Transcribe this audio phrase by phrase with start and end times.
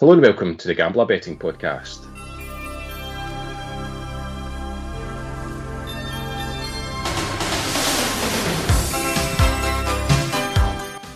[0.00, 2.04] Hello and welcome to the Gambler Betting Podcast.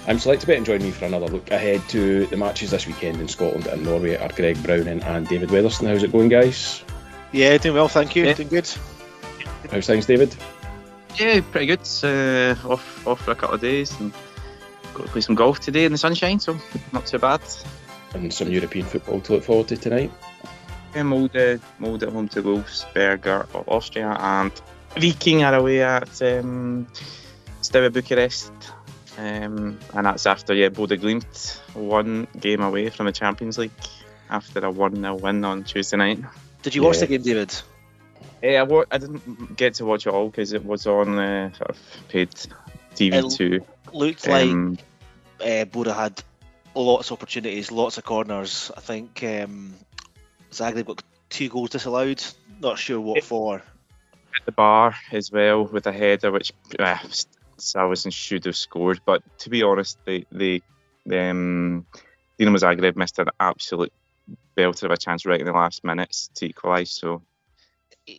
[0.07, 3.21] I'm Select Bet and join me for another look ahead to the matches this weekend
[3.21, 5.89] in Scotland and Norway are Greg Browning and David Weatherston.
[5.89, 6.85] How's it going, guys?
[7.33, 8.27] Yeah, doing well, thank you.
[8.27, 8.35] Yeah.
[8.35, 8.71] Doing good.
[9.73, 10.37] How's things, David?
[11.19, 11.81] Yeah, pretty good.
[12.05, 14.13] Uh, off off for a couple of days and
[14.95, 16.57] got to play some golf today in the sunshine, so
[16.93, 17.41] not too bad.
[18.15, 20.11] And some European football to look forward to tonight.
[20.95, 24.51] Yeah, Molde, Molde at home to Wolfsberger of Austria and
[24.97, 26.87] Viking are away at um,
[27.61, 28.53] Steaua Bucharest.
[29.19, 33.73] Um, and that's after yeah, Bode Glimt one game away from the Champions League
[34.31, 36.21] after a 1 0 win on Tuesday night.
[36.63, 37.53] Did you watch the game, David?
[38.43, 41.53] Yeah, I, wa- I didn't get to watch it all because it was on uh,
[41.53, 41.79] sort of
[42.09, 42.31] paid
[42.95, 43.55] TV2.
[43.57, 44.79] It Looked like Um,
[45.41, 46.23] uh, Boda had
[46.75, 48.71] lots of opportunities, lots of corners.
[48.77, 49.75] I think um,
[50.51, 52.23] Zagreb got two goals disallowed.
[52.61, 53.57] Not sure what for.
[53.57, 56.99] at the bar as well with a header, which uh,
[57.59, 59.01] Salvesen should have scored.
[59.05, 60.63] But to be honest, they they
[61.07, 61.87] um,
[62.39, 63.93] Dinamo Zagreb missed an absolute
[64.57, 66.91] belter of a chance right in the last minutes to equalise.
[66.91, 67.23] So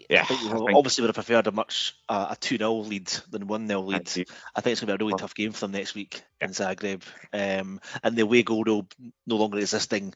[0.10, 2.36] Yeah, I think you I know, think- obviously would have preferred a much uh, a
[2.36, 3.96] two 0 lead than one 0 lead.
[4.02, 5.96] actually, I think it's going to be a really Well- tough game for them next
[5.96, 7.02] week in Zagreb.
[7.34, 8.88] Um, and the away goal though
[9.26, 10.14] no longer existing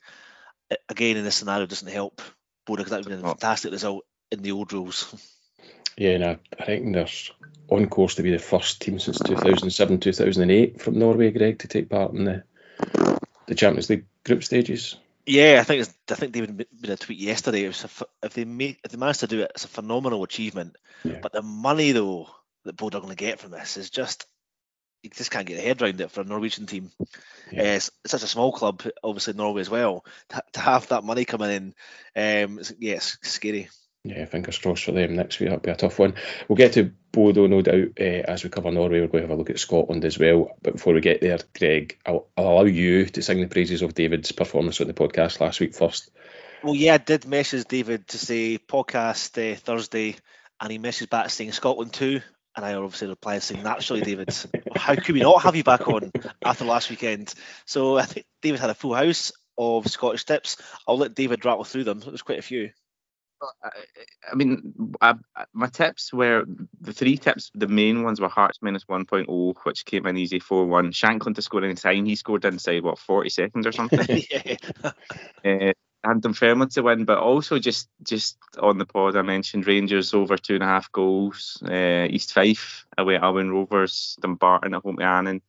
[0.90, 2.22] again in this scenario doesn't help
[2.68, 5.14] Boda because that would have been a fantastic result in the old rules.
[5.98, 7.08] Yeah, and I, I think they're
[7.70, 11.90] on course to be the first team since 2007 2008 from Norway, Greg, to take
[11.90, 12.44] part in the
[13.48, 14.96] the Champions League group stages.
[15.26, 17.64] Yeah, I think it's, I think David made a tweet yesterday.
[17.64, 20.24] It was a, if they make if they manage to do it, it's a phenomenal
[20.24, 20.76] achievement.
[21.04, 21.20] Yeah.
[21.22, 22.28] But the money though
[22.66, 24.26] that Bode are going to get from this is just
[25.02, 26.92] you just can't get a head around it for a Norwegian team.
[27.52, 27.62] Yeah.
[27.62, 30.06] Uh, it's, it's such a small club, obviously Norway as well.
[30.30, 31.64] To, to have that money coming in,
[32.46, 33.70] um, it's, yeah, it's scary.
[34.06, 35.48] Yeah, fingers crossed for them next week.
[35.48, 36.16] That'll be a tough one.
[36.48, 39.00] We'll get to Bodo, no doubt, uh, as we cover Norway.
[39.00, 40.58] We're going to have a look at Scotland as well.
[40.62, 43.94] But before we get there, Greg, I'll, I'll allow you to sing the praises of
[43.94, 46.12] David's performance on the podcast last week first.
[46.64, 50.18] Well, yeah, I did message David to say podcast uh, Thursday,
[50.60, 52.20] and he messaged back saying Scotland too.
[52.58, 54.36] And I obviously replied saying, naturally, David,
[54.76, 56.12] how could we not have you back on
[56.44, 57.34] after last weekend?
[57.66, 60.58] So I think David had a full house of Scottish tips.
[60.88, 62.00] I'll let David rattle through them.
[62.00, 62.72] There's quite a few.
[63.64, 63.70] I,
[64.32, 66.46] I mean, I, I- my tips were
[66.82, 67.52] the three tips.
[67.56, 70.92] The main ones were Hearts minus 1.0, which came in easy 4 1.
[70.92, 72.06] Shankland to score any time.
[72.06, 74.24] He scored inside, what, 40 seconds or something?
[74.32, 74.56] yeah.
[75.44, 75.74] uh,
[76.04, 80.38] and Dunfermline to win, but also just just on the pod I mentioned Rangers over
[80.38, 84.98] two and a half goals, uh, East Fife away at Albion Rovers, Dumbarton at home
[84.98, 85.42] to Annan.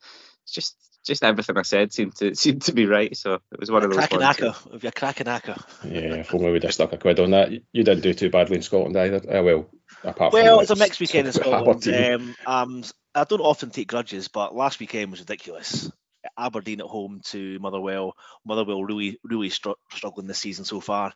[0.45, 3.17] It's just just everything I said seemed to seemed to be right.
[3.17, 4.37] So it was one of those Cracking ones.
[4.37, 4.75] acca.
[4.75, 5.63] If you're cracking acca.
[5.85, 7.53] Yeah, if only we'd have stuck a quid on that.
[7.53, 9.39] You didn't do too badly in Scotland either.
[9.39, 9.71] Uh, well,
[10.03, 11.83] apart Well, the it's a mixed weekend in Scotland.
[11.83, 12.37] Scotland.
[12.47, 12.85] Um, um,
[13.15, 15.91] I don't often take grudges, but last weekend was ridiculous.
[16.39, 18.15] Aberdeen at home to Motherwell.
[18.47, 21.13] Motherwell really, really str- struggling this season so far.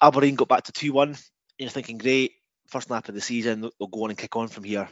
[0.00, 1.16] Aberdeen got back to 2 1.
[1.58, 2.32] You're thinking, great,
[2.68, 4.88] first lap of the season, they'll go on and kick on from here.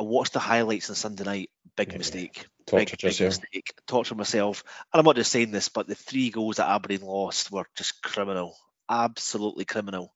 [0.00, 1.50] I watched the highlights on Sunday night.
[1.76, 1.98] Big Yeah.
[1.98, 2.46] mistake.
[2.66, 3.74] Tortured big, big mistake.
[3.86, 4.64] Tortured myself.
[4.90, 8.02] And I'm not just saying this, but the three goals that Aberdeen lost were just
[8.02, 8.56] criminal.
[8.88, 10.14] Absolutely criminal.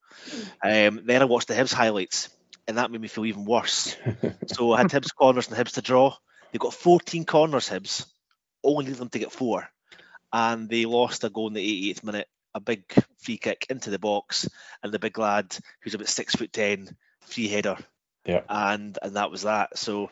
[0.65, 2.31] Um, then I watched the Hibs highlights,
[2.67, 3.94] and that made me feel even worse.
[4.47, 6.17] so I had Hibs corners and Hibs to draw.
[6.53, 8.06] They got 14 corners, Hibs.
[8.62, 9.69] Only needed them to get four.
[10.33, 12.84] And they lost a goal in the 88th minute, a big
[13.19, 14.49] free kick into the box,
[14.83, 17.77] and the big lad, who's about six foot ten, free header.
[18.25, 18.43] Yeah.
[18.49, 19.79] And and that was that.
[19.79, 20.11] So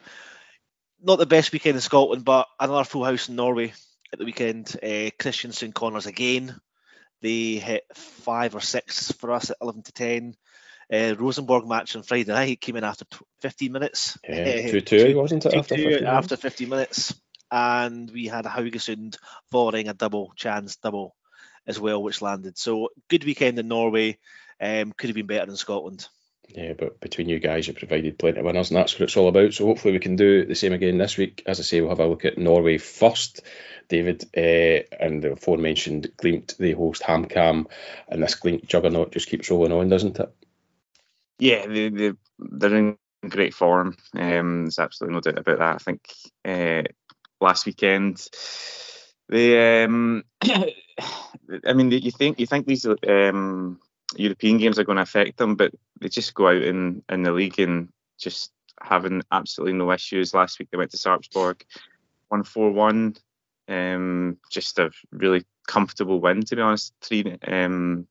[1.03, 3.73] not the best weekend in Scotland, but another full house in Norway
[4.13, 4.77] at the weekend.
[4.83, 6.55] Uh, Kristiansund corners again.
[7.21, 10.35] They hit five or six for us at 11 to 10.
[10.93, 14.19] Uh, Rosenborg match on Friday night came in after tw 15 minutes.
[14.29, 15.55] Yeah, Eh, 2 2, wasn't it?
[15.55, 17.15] After 2-2 15 after 50 minutes.
[17.51, 19.19] And we had Haugesund
[19.51, 21.15] following a double chance double
[21.67, 22.59] as well, which landed.
[22.59, 24.19] So good weekend in Norway.
[24.61, 26.07] Um, could have been better in Scotland.
[26.55, 29.29] Yeah, but between you guys, you provided plenty of winners, and that's what it's all
[29.29, 29.55] about.
[29.55, 31.43] So hopefully we can do the same again this week.
[31.47, 33.41] As I say, we'll have a look at Norway first,
[33.89, 37.67] David, uh, and the aforementioned Glimt, they host HamKam,
[38.09, 40.35] and this Glimt juggernaut just keeps rolling on, doesn't it?
[41.39, 43.97] Yeah, they, they, they're in great form.
[44.15, 45.75] Um, there's absolutely no doubt about that.
[45.75, 46.13] I think
[46.45, 46.83] uh,
[47.41, 48.29] last weekend,
[49.29, 53.81] they, um, I mean, you think you think these um,
[54.17, 57.33] European games are going to affect them, but they just go out in, in the
[57.33, 57.89] league and
[58.19, 60.35] just having absolutely no issues.
[60.35, 61.63] Last week they went to Sarpsborg,
[62.29, 63.17] one four one.
[63.69, 66.93] Um, just a really comfortable win to be honest.
[67.01, 68.07] Three um,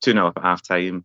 [0.00, 1.04] two 0 up at half time,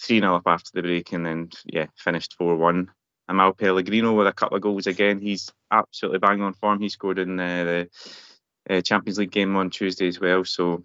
[0.00, 2.90] three 0 up after the break, and then yeah finished four one.
[3.28, 5.20] Amahl Pellegrino with a couple of goals again.
[5.20, 6.80] He's absolutely bang on form.
[6.80, 7.88] He scored in uh, the
[8.70, 10.46] uh, Champions League game on Tuesday as well.
[10.46, 10.84] So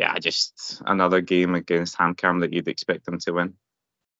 [0.00, 3.54] yeah, just another game against HamKam that you'd expect them to win.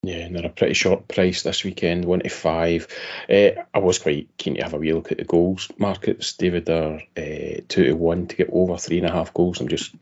[0.02, 2.86] Yeah, and they're a pretty short price this weekend, one to five.
[3.28, 6.34] Uh, I was quite keen to have a wee look at the goals markets.
[6.34, 9.60] David, they're uh, two to one to get over three and a half goals.
[9.60, 9.94] I'm just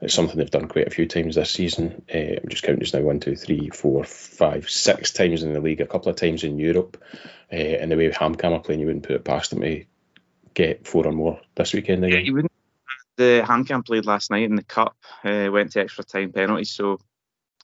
[0.00, 2.02] it's something they've done quite a few times this season.
[2.12, 5.60] Uh, I'm just counting just now one, two, three, four, five, six times in the
[5.60, 7.02] league, a couple of times in Europe.
[7.52, 9.84] Uh, and the way HamKam are playing, you wouldn't put it past them to
[10.54, 12.18] get four or more this weekend again.
[12.18, 12.49] Yeah, you wouldn't.
[13.20, 16.98] The HamKam played last night in the cup, uh, went to extra time penalties, so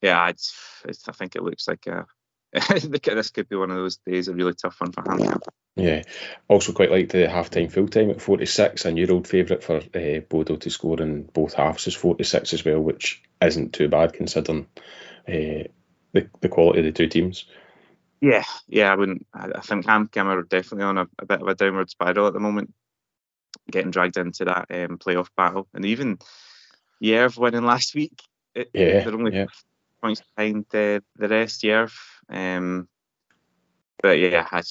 [0.02, 0.54] yeah, it's,
[0.84, 2.04] it's, I think it looks like a,
[2.52, 5.40] this could be one of those days, a really tough one for HamKam.
[5.74, 6.02] Yeah,
[6.46, 9.76] also quite like the half time full time at 46, and your old favourite for
[9.78, 14.12] uh, Bodo to score in both halves is 46 as well, which isn't too bad
[14.12, 14.66] considering
[15.26, 15.64] uh,
[16.12, 17.46] the, the quality of the two teams.
[18.20, 19.26] Yeah, yeah, I wouldn't.
[19.32, 22.40] I, think HamKam are definitely on a, a, bit of a downward spiral at the
[22.40, 22.74] moment,
[23.70, 26.18] getting dragged into that um, playoff battle, and even
[27.02, 28.22] Jerv winning last week.
[28.54, 29.46] It, yeah, they're only yeah
[30.00, 31.92] points behind the, the rest, Jerv.
[32.28, 32.88] Um,
[34.02, 34.62] but yeah, I,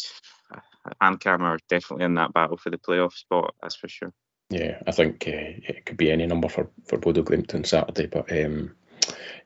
[1.02, 4.14] HamKam are definitely in that battle for the playoff spot, that's for sure.
[4.50, 8.06] Yeah, I think uh, it could be any number for, for Bodo Glimt on Saturday,
[8.06, 8.76] but um,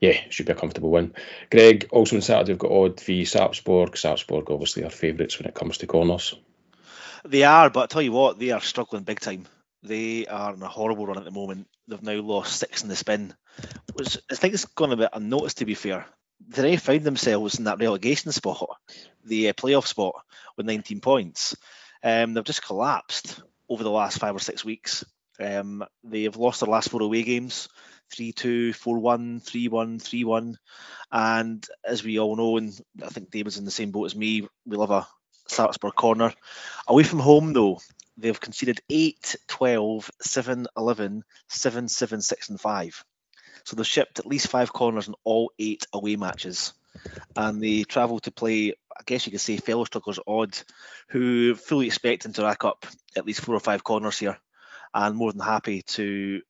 [0.01, 1.13] yeah, should be a comfortable win.
[1.49, 3.91] Greg, also on Saturday, we've got Odd v Sarpsborg.
[3.91, 6.35] Sarpsborg, obviously, our favourites when it comes to corners.
[7.25, 9.47] They are, but I tell you what, they are struggling big time.
[9.83, 11.67] They are in a horrible run at the moment.
[11.87, 13.33] They've now lost six in the spin,
[13.93, 16.05] which I think is going to be unnoticed to be fair.
[16.47, 18.77] They found themselves in that relegation spot,
[19.25, 20.15] the uh, playoff spot,
[20.55, 21.55] with 19 points.
[22.03, 25.03] Um, they've just collapsed over the last five or six weeks.
[25.39, 27.69] Um, they have lost their last four away games
[28.11, 30.57] 3 2, 4 1, 3 1, 3 1.
[31.11, 34.47] And as we all know, and I think David's in the same boat as me,
[34.65, 35.07] we love a
[35.49, 36.33] Sarpsborg corner.
[36.87, 37.79] Away from home, though,
[38.17, 43.05] they've conceded 8, 12, 7, 11, 7, 7, 6, and 5.
[43.63, 46.73] So they've shipped at least five corners in all eight away matches.
[47.35, 50.57] And they travel to play, I guess you could say, fellow strugglers Odd,
[51.09, 52.85] who fully expecting to rack up
[53.15, 54.37] at least four or five corners here,
[54.93, 56.41] and more than happy to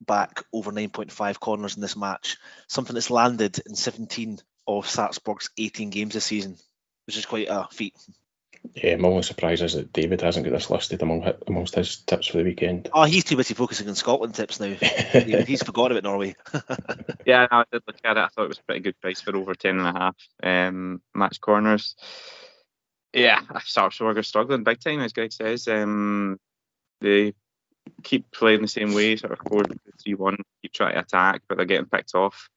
[0.00, 5.90] back over 9.5 corners in this match, something that's landed in 17 of Sarpsborg's 18
[5.90, 6.56] games this season,
[7.08, 7.94] which is quite a feat.
[8.74, 12.26] Yeah, my only surprise is that David hasn't got this listed among amongst his tips
[12.26, 12.90] for the weekend.
[12.92, 14.74] Oh, he's too busy focusing on Scotland tips now.
[15.46, 16.36] he's forgot about Norway.
[17.24, 18.20] yeah, no, I did look at it.
[18.20, 21.00] I thought it was a pretty good price for over ten and a half um,
[21.14, 21.96] match corners.
[23.14, 25.66] Yeah, Sarpsborg are struggling big time, as Greg says.
[25.66, 26.38] Um,
[27.00, 27.32] they
[28.02, 29.62] keep playing the same way, sort of 4
[30.02, 32.50] 3 1, keep trying to attack, but they're getting picked off.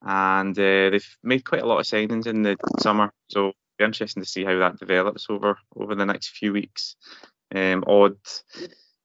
[0.00, 4.22] And uh, they've made quite a lot of signings in the summer, so be interesting
[4.22, 6.96] to see how that develops over over the next few weeks.
[7.54, 8.16] Um, Odd,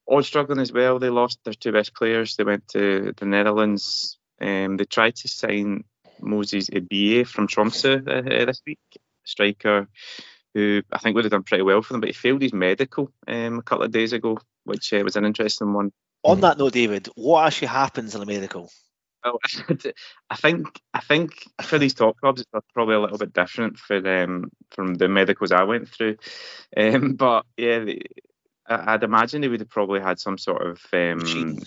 [0.10, 1.00] Odd struggling as well.
[1.00, 2.36] They lost their two best players.
[2.36, 4.18] They went to the Netherlands.
[4.40, 5.84] Um, they tried to sign
[6.22, 8.80] Moses Ebiye from Tromsø uh, this week,
[9.24, 9.88] striker
[10.58, 13.12] who I think would have done pretty well for them, but he failed his medical
[13.28, 15.92] um, a couple of days ago, which uh, was an interesting one.
[16.24, 18.72] On that note, David, what actually happens in a medical?
[19.24, 19.40] Well,
[20.30, 21.32] I think I think
[21.62, 25.52] for these top clubs, it's probably a little bit different for them from the medicals
[25.52, 26.18] I went through.
[26.76, 27.86] Um, but yeah,
[28.68, 31.60] I'd imagine they would have probably had some sort of um, machine,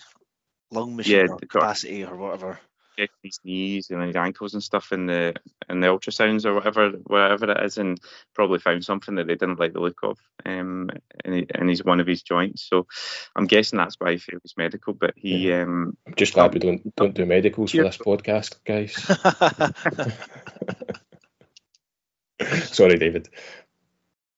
[0.71, 2.59] lung machine yeah, capacity or whatever
[3.23, 5.35] his knees and his ankles and stuff in the
[5.69, 8.01] in the ultrasounds or whatever whatever it is, and
[8.35, 10.91] probably found something that they didn't like the look of um,
[11.25, 12.63] in, in his one of his joints.
[12.63, 12.87] So
[13.37, 14.93] I'm guessing that's why he failed his medical.
[14.95, 15.63] But he, yeah.
[15.63, 18.95] um, I'm just glad we don't don't do medicals for this podcast, guys.
[22.73, 23.29] Sorry, David.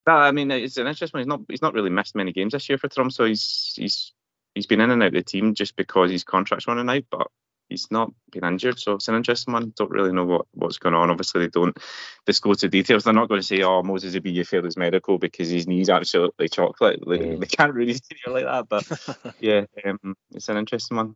[0.06, 1.20] No, I mean it's an interesting one.
[1.20, 4.12] He's not he's not really missed many games this year for Tromsø, so he's he's
[4.54, 7.04] he's been in and out of the team just because his contract's running out.
[7.10, 7.28] But
[7.72, 9.72] he's not been injured, so it's an interesting one.
[9.76, 11.10] Don't really know what, what's going on.
[11.10, 11.76] Obviously, they don't
[12.24, 13.04] disclose the details.
[13.04, 16.48] They're not going to say, "Oh, Moses Ebiye failed his medical because his knees absolutely
[16.48, 17.40] chocolate." They, mm.
[17.40, 21.14] they can't really say it like that, but yeah, um, it's an interesting one.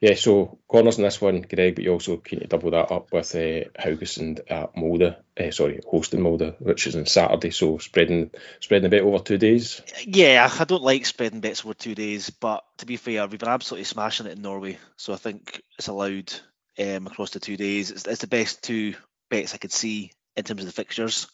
[0.00, 3.12] Yeah, so corners in this one, Greg, but you also keen to double that up
[3.12, 8.30] with uh, Haugesund at Molde, uh, sorry, hosting Molde, which is on Saturday, so spreading
[8.60, 9.82] spreading a bit over two days.
[10.06, 13.48] Yeah, I don't like spreading bets over two days, but to be fair, we've been
[13.48, 16.32] absolutely smashing it in Norway, so I think it's allowed
[16.78, 17.90] um, across the two days.
[17.90, 18.94] It's, it's the best two
[19.30, 21.26] bets I could see in terms of the fixtures.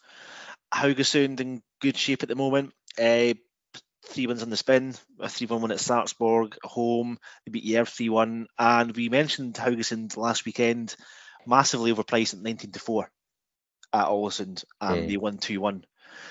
[0.73, 2.73] Haugesund in good shape at the moment.
[2.99, 3.35] Uh,
[4.07, 7.19] three wins on the spin, a 3 1 win at Sarpsborg, home.
[7.45, 8.47] They beat Jerv 3 1.
[8.59, 10.95] And we mentioned Haugesund last weekend,
[11.47, 13.11] massively overpriced at 19 to 4
[13.93, 15.09] at Ålesund, and mm.
[15.09, 15.85] they won 2 1.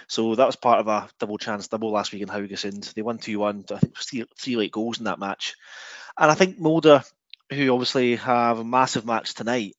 [0.07, 2.93] So that was part of a double chance double last week in Haugesund.
[2.93, 3.65] They won 2 1.
[3.71, 5.55] I think three, three late goals in that match.
[6.17, 7.03] And I think Molde,
[7.51, 9.75] who obviously have a massive match tonight,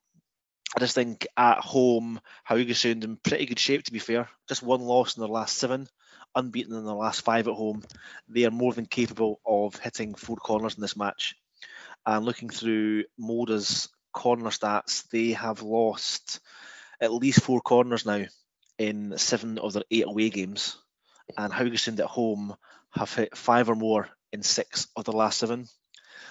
[0.76, 4.28] I just think at home, Haugesund in pretty good shape, to be fair.
[4.48, 5.86] Just one loss in their last seven,
[6.34, 7.82] unbeaten in their last five at home.
[8.28, 11.34] They are more than capable of hitting four corners in this match.
[12.06, 16.40] And looking through Molde's corner stats, they have lost
[17.00, 18.24] at least four corners now
[18.78, 20.76] in seven of their eight away games.
[21.36, 22.54] And Haugesund at home
[22.90, 25.66] have hit five or more in six of the last seven.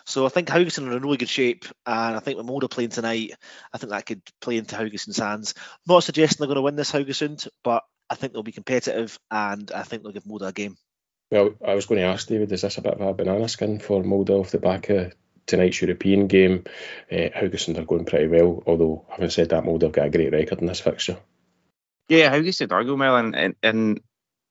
[0.05, 2.89] So I think Haugesund are in really good shape, and I think with Molde playing
[2.89, 3.31] tonight,
[3.71, 5.53] I think that could play into Haugesund's hands.
[5.87, 9.71] Not suggesting they're going to win this Haugesund, but I think they'll be competitive, and
[9.71, 10.77] I think they'll give Molde a game.
[11.31, 13.79] Well, I was going to ask David, is this a bit of a banana skin
[13.79, 15.13] for Molde off the back of
[15.47, 16.65] tonight's European game?
[17.11, 20.31] Uh, Haugesund are going pretty well, although having said that, Molde have got a great
[20.31, 21.17] record in this fixture.
[22.09, 24.01] Yeah, Haugesund are going well, and, and, and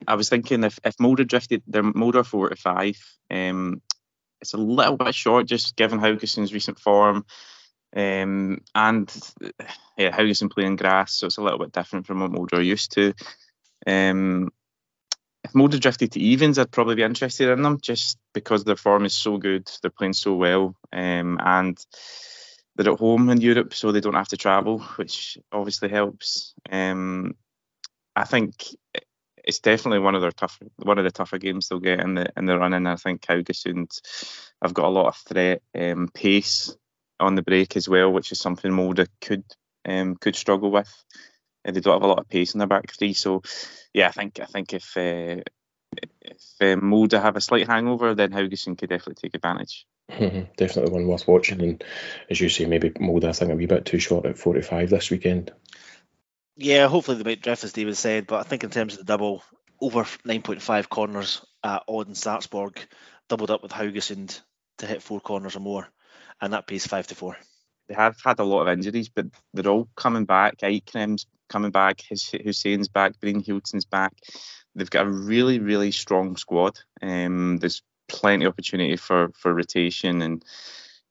[0.09, 2.97] I was thinking if if Molde drifted, they're Molde four to five.
[3.31, 3.83] Um,
[4.41, 7.25] it's a little bit short, just given Haugesund's recent form.
[7.95, 9.15] Um, and
[9.97, 12.93] yeah, Haugesund playing grass, so it's a little bit different from what Molde are used
[12.93, 13.13] to.
[13.87, 14.51] Um,
[15.45, 19.05] if Molde drifted to evens, I'd probably be interested in them just because their form
[19.05, 19.71] is so good.
[19.81, 21.79] They're playing so well, um, and
[22.77, 26.55] they're at home in Europe, so they don't have to travel, which obviously helps.
[26.71, 27.35] Um,
[28.15, 28.55] I think
[29.45, 32.33] it's definitely one of their tough, one of the tougher games they'll get in the
[32.37, 32.87] in the running.
[32.87, 34.01] I think Haugesund
[34.63, 36.75] have got a lot of threat, um, pace
[37.21, 39.45] on the break as well, which is something Molde could
[39.85, 40.93] um, could struggle with.
[41.65, 43.43] Uh, they don't have a lot of pace in their back three, so
[43.93, 45.43] yeah, I think I think if uh,
[46.21, 49.87] if uh, Molde have a slight hangover, then Haugesund could definitely take advantage.
[50.11, 50.53] Mm-hmm.
[50.57, 51.85] Definitely one worth watching, and
[52.31, 55.11] as you say, maybe Molde I think a wee bit too short at 45 this
[55.11, 55.53] weekend.
[56.57, 59.05] Yeah, hopefully they might drift as David said, but I think in terms of the
[59.05, 59.43] double,
[59.81, 62.77] over 9.5 corners at Odd and Sarpsborg,
[63.29, 64.41] doubled up with Haugesund
[64.79, 65.89] to hit four corners or more,
[66.43, 67.37] and that pays five to four.
[67.89, 70.59] They have had a lot of injuries, but they're all coming back.
[70.59, 74.13] Eikrem's coming back, Hussain's back, Brynhildsen's back.
[74.75, 76.79] They've got a really, really strong squad.
[77.01, 80.45] Um, there's plenty of opportunity for for rotation and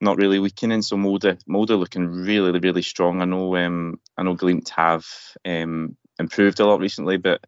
[0.01, 0.81] not really weakening.
[0.81, 3.21] So Molde, Molde looking really, really strong.
[3.21, 5.05] I know, um, I know Glimt have
[5.45, 7.45] um, improved a lot recently, but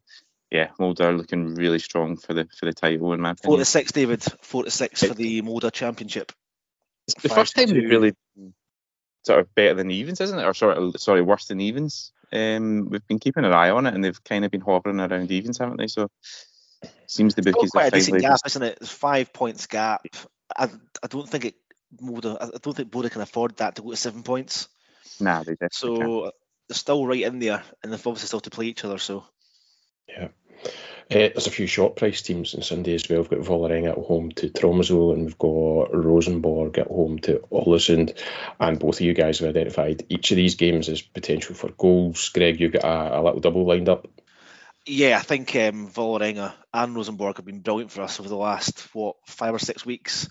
[0.51, 3.49] yeah, Molde are looking really strong for the for the title in my opinion.
[3.49, 4.23] Four to six, David.
[4.43, 6.31] Four to six for the Molde Championship.
[7.07, 8.13] It's the first time they've really
[9.23, 10.45] sort of better than evens, isn't it?
[10.45, 12.11] Or sort of sorry, worse than evens.
[12.31, 15.31] Um, we've been keeping an eye on it, and they've kind of been hovering around
[15.31, 15.87] evens, haven't they?
[15.87, 16.09] So
[17.07, 18.77] seems the bookies quite a decent gap, isn't it?
[18.81, 20.05] It's five points gap.
[20.57, 20.69] I,
[21.01, 21.55] I don't think it
[22.01, 24.67] Molde, I don't think Bode can afford that to go to seven points.
[25.19, 26.31] Nah, they definitely So can.
[26.67, 28.97] they're still right in there, and they've obviously still to play each other.
[28.97, 29.25] So
[30.07, 30.29] yeah.
[31.11, 33.19] Uh, there's a few short price teams on Sunday as well.
[33.19, 38.17] We've got Vålerenga at home to Tromsø and we've got Rosenborg at home to Ålesund.
[38.59, 42.29] And both of you guys have identified each of these games as potential for goals.
[42.29, 44.07] Greg, you've got a, a little double lined up.
[44.85, 49.15] Yeah, I think um, and Rosenborg have been brilliant for us over the last, what,
[49.25, 50.29] five or six weeks.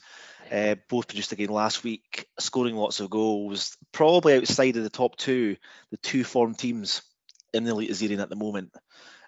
[0.51, 3.77] Uh, both produced again last week, scoring lots of goals.
[3.93, 5.57] Probably outside of the top two,
[5.91, 7.01] the two form teams
[7.55, 8.73] in the Eliteserien at the moment.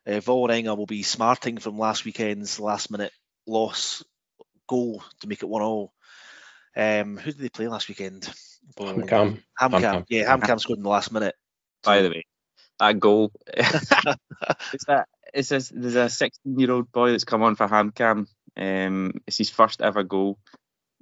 [0.06, 3.12] Uh, Vålerenga will be smarting from last weekend's last minute
[3.46, 4.02] loss
[4.68, 5.92] goal to make it one all.
[6.76, 8.28] Um, who did they play last weekend?
[8.78, 9.40] HamKam.
[9.60, 10.04] HamKam.
[10.08, 11.34] Yeah, HamKam scored in the last minute.
[11.82, 12.24] By the way,
[12.78, 13.30] that goal.
[13.46, 18.26] it's that it's a, there's a 16 year old boy that's come on for HamKam.
[18.56, 20.38] Um, it's his first ever goal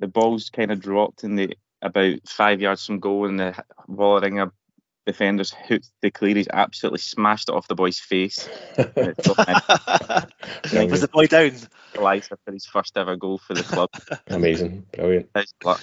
[0.03, 4.51] the ball's kind of dropped in the about five yards from goal, and the Vålerenga
[5.07, 6.35] defenders hooked the clear.
[6.37, 8.49] He's absolutely smashed it off the boy's face.
[8.77, 8.87] Was
[11.01, 11.53] the boy down?
[11.95, 13.91] Eliza for his first ever goal for the club.
[14.29, 15.29] Amazing, brilliant.
[15.35, 15.81] Nice luck.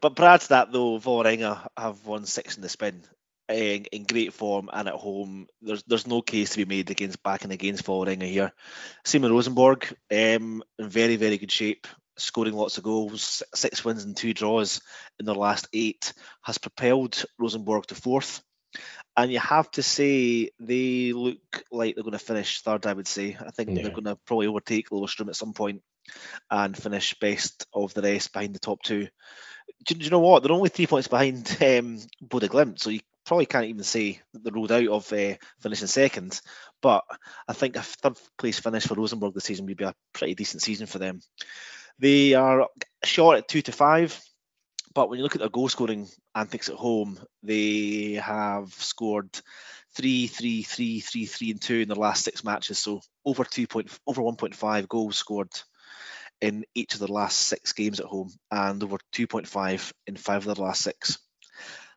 [0.00, 3.02] But prior to that, though, Vålerenga have won six in the spin.
[3.48, 7.22] In, in, great form and at home, there's there's no case to be made against
[7.22, 8.52] backing against Vålerenga here.
[9.04, 14.04] Same with Rosenborg, um, in very very good shape scoring lots of goals, six wins
[14.04, 14.80] and two draws
[15.18, 18.42] in their last eight, has propelled Rosenborg to fourth.
[19.16, 21.38] And you have to say they look
[21.72, 22.86] like they're going to finish third.
[22.86, 23.36] I would say.
[23.40, 23.82] I think yeah.
[23.82, 25.82] they're going to probably overtake Lillestrøm at some point
[26.50, 29.08] and finish best of the rest behind the top two.
[29.86, 30.42] Do, do you know what?
[30.42, 34.44] They're only three points behind um, Bode Glimt, so you probably can't even say that
[34.44, 36.40] they're ruled out of uh, finishing second,
[36.80, 37.04] but
[37.48, 40.62] I think a third place finish for Rosenborg this season would be a pretty decent
[40.62, 41.20] season for them.
[41.98, 42.68] They are
[43.04, 44.20] short at two to five,
[44.94, 49.30] but when you look at their goal scoring antics at home, they have scored
[49.94, 52.78] three, three, three, three, three, and two in their last six matches.
[52.78, 55.50] So over two point over 1.5 goals scored
[56.40, 60.56] in each of their last six games at home, and over 2.5 in five of
[60.56, 61.18] their last six.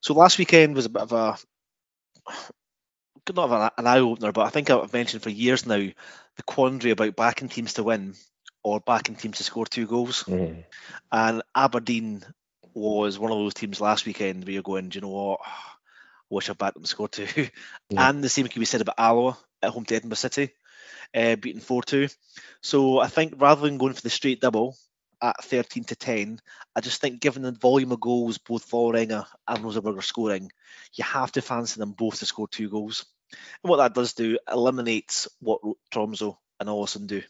[0.01, 1.37] So last weekend was a bit of a
[3.35, 7.15] not an eye opener, but I think I've mentioned for years now the quandary about
[7.15, 8.15] backing teams to win
[8.63, 10.23] or backing teams to score two goals.
[10.23, 10.63] Mm.
[11.11, 12.23] And Aberdeen
[12.73, 15.39] was one of those teams last weekend where you're going, do you know what?
[15.43, 15.51] I
[16.29, 17.27] wish I backed them to score two.
[17.89, 18.09] Yeah.
[18.09, 20.51] And the same can be said about Alloa at home to Edinburgh City,
[21.15, 22.07] uh, beating 4 2.
[22.61, 24.77] So I think rather than going for the straight double
[25.21, 26.39] at 13 to 10,
[26.75, 30.51] I just think given the volume of goals both Vålerenga and Rosenborg are scoring,
[30.93, 33.05] you have to fancy them both to score two goals.
[33.63, 35.61] And what that does do eliminates what
[35.91, 37.21] Tromsø and Ålesund do.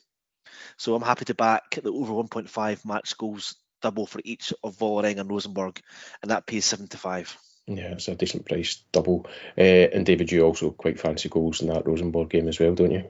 [0.77, 5.21] So I'm happy to back the over 1.5 match goals double for each of Vålerenga
[5.21, 5.81] and Rosenborg,
[6.21, 7.37] and that pays seven to five.
[7.67, 9.27] Yeah, it's a decent price double.
[9.57, 12.91] Uh, and David, you also quite fancy goals in that Rosenborg game as well, don't
[12.91, 13.03] you?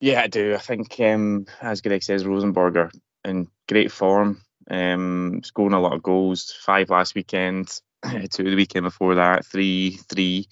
[0.00, 0.54] Yeah, I do.
[0.54, 2.90] I think, um, as Greg says, Rosenborg are
[3.24, 6.52] in great form, um, scoring a lot of goals.
[6.52, 7.68] Five last weekend,
[8.30, 10.46] two the weekend before that, three, three.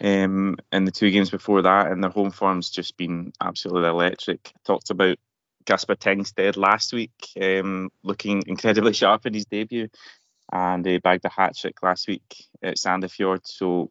[0.00, 4.52] Um, and the two games before that, and their home form's just been absolutely electric.
[4.64, 5.18] Talked about
[5.64, 9.88] Casper Tengstedt last week, um, looking incredibly sharp in his debut,
[10.52, 13.40] and he bagged a hat trick last week at Sandefjord.
[13.44, 13.90] So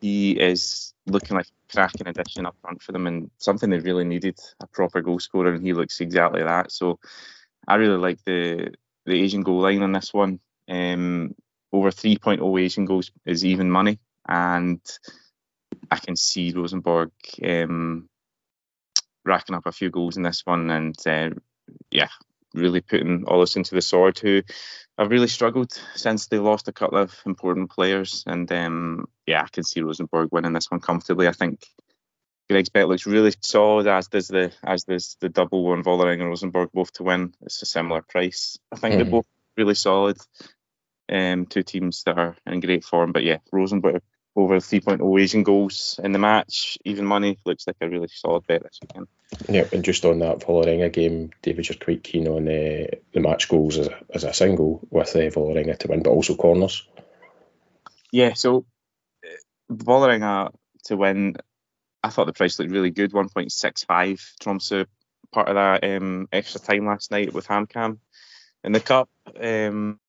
[0.00, 4.04] he is looking like a cracking addition up front for them, and something they really
[4.04, 6.72] needed a proper goal scorer, and he looks exactly that.
[6.72, 6.98] So
[7.66, 8.74] I really like the
[9.06, 10.40] the Asian goal line on this one.
[10.68, 11.34] Um,
[11.72, 13.98] over 3.0 Asian goals is even money,
[14.28, 14.80] and
[15.90, 17.10] I can see Rosenborg
[17.44, 18.09] um,
[19.24, 21.30] racking up a few goals in this one, and uh,
[21.90, 22.08] yeah,
[22.54, 24.18] really putting all this into the sword.
[24.18, 24.42] Who
[24.98, 29.48] have really struggled since they lost a couple of important players, and um, yeah, I
[29.48, 31.28] can see Rosenborg winning this one comfortably.
[31.28, 31.62] I think
[32.48, 36.28] Greg's bet looks really solid, as does the as does the double one Vålerenga and
[36.28, 37.32] Rosenborg both to win.
[37.42, 38.58] It's a similar price.
[38.72, 38.96] I think Mhm.
[38.96, 40.16] they're both really solid.
[41.12, 44.02] Um, two teams that are in great form, but yeah, Rosenborg
[44.42, 48.62] over 3.0 Asian goals in the match, even money looks like a really solid bet
[48.62, 49.08] this weekend.
[49.48, 53.48] Yeah, and just on that Vålerenga game, David, you're quite keen on uh, the match
[53.48, 56.86] goals as a, as a single with uh, Vålerenga to win, but also corners.
[58.12, 58.64] Yeah, so
[59.24, 60.48] uh,
[60.84, 61.36] to win,
[62.02, 64.20] I thought the price looked really good, 1.65.
[64.42, 64.86] Tromsø
[65.32, 67.98] part of that um, extra time last night with HamKam
[68.64, 69.08] in the cup,
[69.40, 70.00] um,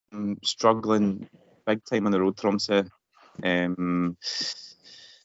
[0.42, 1.28] struggling
[1.66, 2.36] big time on the road.
[2.36, 2.88] Tromsø
[3.42, 4.16] um,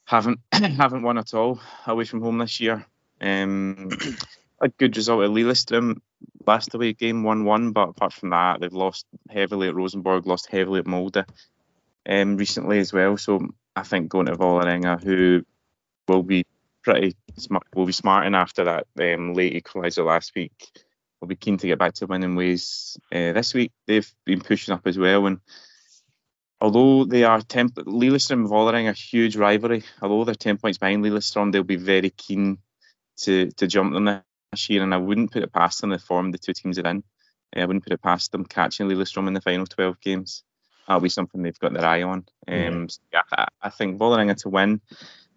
[0.05, 2.85] haven't haven't won at all away from home this year.
[3.19, 3.89] Um,
[4.61, 5.99] a good result at Lillestrøm
[6.45, 10.79] last away game 1-1, but apart from that, they've lost heavily at Rosenborg, lost heavily
[10.79, 11.25] at Molde
[12.07, 13.17] um, recently as well.
[13.17, 15.43] So I think going to Vålerenga, who
[16.07, 16.45] will be
[16.83, 20.53] pretty smart, will be smarting after that um, late equaliser last week.
[21.19, 23.71] Will be keen to get back to winning ways uh, this week.
[23.87, 25.39] They've been pushing up as well, and
[26.61, 29.83] although they are temp- Lillestrøm and Vålerenga a huge rivalry.
[30.01, 32.57] Although they're ten points behind Lillestrøm, they'll be very keen
[33.23, 34.05] to to jump them
[34.51, 36.87] this year, and I wouldn't put it past them the form the two teams are
[36.87, 37.03] in.
[37.55, 40.43] Uh, I wouldn't put it past them catching Lillestrøm in the final 12 games.
[40.87, 42.25] That'll be something they've got their eye on.
[42.47, 44.81] Um, so yeah, I, I think Vålerenga to win,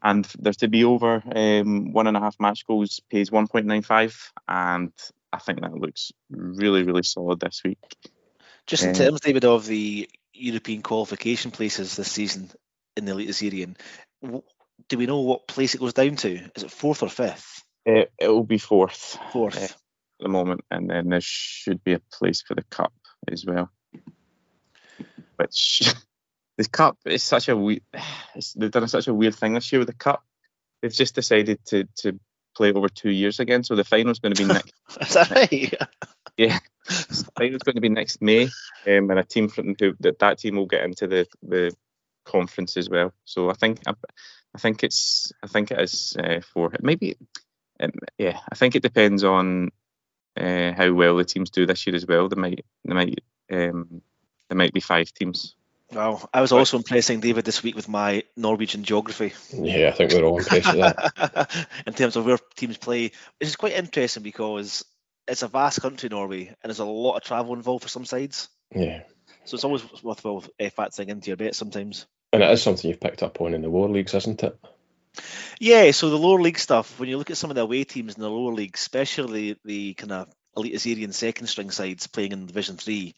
[0.02, 4.92] and there to be over um, one and a half match goals pays 1.95, and
[5.32, 7.78] I think that looks really really solid this week.
[8.66, 10.08] Just in Um, terms, David, of the
[10.40, 12.50] European qualification places this season
[12.96, 13.76] in the Eliteserien,
[14.22, 14.42] w-
[14.88, 16.50] do we know what place it goes down to?
[16.54, 17.62] Is it fourth or fifth?
[17.86, 19.18] It, it will be fourth.
[19.32, 19.56] Fourth.
[19.56, 22.92] Uh, at the moment, and then there should be a place for the cup
[23.30, 23.70] as well.
[25.36, 25.94] Which
[26.58, 27.82] the cup is such a weird.
[28.56, 30.22] They've done such a weird thing this year with the cup.
[30.82, 32.18] They've just decided to to
[32.60, 33.64] play over two years again.
[33.64, 34.74] So the final's going to be next.
[35.00, 35.74] Is that right?
[36.36, 38.44] yeah, the final's going to be next May,
[38.86, 41.74] um, and a team from who that that team will get into the the
[42.26, 43.14] conference as well.
[43.24, 43.94] So I think I,
[44.54, 47.16] I think it's I think it is uh, for maybe.
[47.82, 49.70] Um, yeah, I think it depends on
[50.38, 52.28] uh, how well the teams do this year as well.
[52.28, 53.20] There might there might
[53.50, 54.02] um,
[54.50, 55.56] there might be five teams.
[55.92, 56.28] Wow.
[56.32, 59.32] I was also impressing David this week with my Norwegian geography.
[59.52, 61.68] Yeah, I think we're all impressed with that.
[61.86, 64.84] in terms of where teams play, which is quite interesting because
[65.26, 68.48] it's a vast country, Norway, and there's a lot of travel involved for some sides.
[68.74, 69.02] Yeah.
[69.44, 72.06] So it's always worthwhile uh, factoring into your bet sometimes.
[72.32, 74.56] And it is something you've picked up on in the lower leagues, isn't it?
[75.58, 78.14] Yeah, so the lower league stuff, when you look at some of the away teams
[78.14, 82.76] in the lower league, especially the kind of Eliteserien second string sides playing in Division
[82.76, 83.14] 3,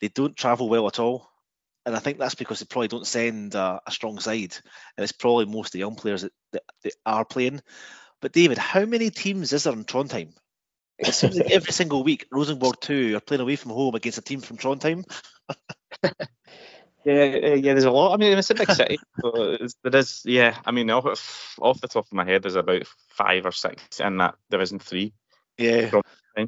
[0.00, 1.30] they don't travel well at all.
[1.86, 4.56] And I think that's because they probably don't send a strong side.
[4.96, 7.62] And it's probably most of the young players that, that, that are playing.
[8.20, 10.32] But David, how many teams is there in Trondheim?
[10.98, 14.22] It seems like every single week, Rosenborg 2 are playing away from home against a
[14.22, 15.04] team from Trondheim.
[17.06, 18.14] Yeah, uh, yeah, there's a lot.
[18.14, 18.98] I mean, it's a big city.
[19.20, 20.56] so there is, yeah.
[20.66, 24.16] I mean, off, off the top of my head, there's about five or six in
[24.16, 25.14] that Division Three.
[25.56, 25.92] Yeah.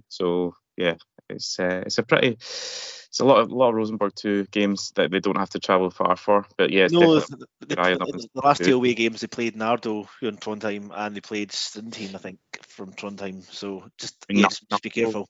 [0.08, 0.94] So yeah,
[1.28, 5.10] it's uh, it's a pretty, it's a lot of lot of Rosenborg two games that
[5.10, 6.46] they don't have to travel far for.
[6.56, 10.28] But yeah, no, the, the, the, the, last two away games they played Nardo here
[10.28, 13.42] in Trondheim and they played Team, I think, from Trondheim.
[13.52, 15.28] So just, yeah, just be careful.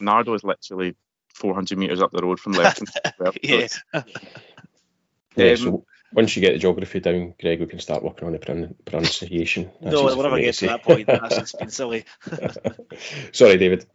[0.00, 0.94] Nardo is literally
[1.34, 2.82] 400 meters up the road from left.
[3.42, 3.68] yeah.
[5.36, 8.32] Yeah, um, so once you get the geography down, Greg, we can start working on
[8.32, 9.70] the pronunciation.
[9.80, 11.06] no, we'll never get to that point.
[11.06, 12.04] That's just been silly.
[13.32, 13.86] Sorry, David.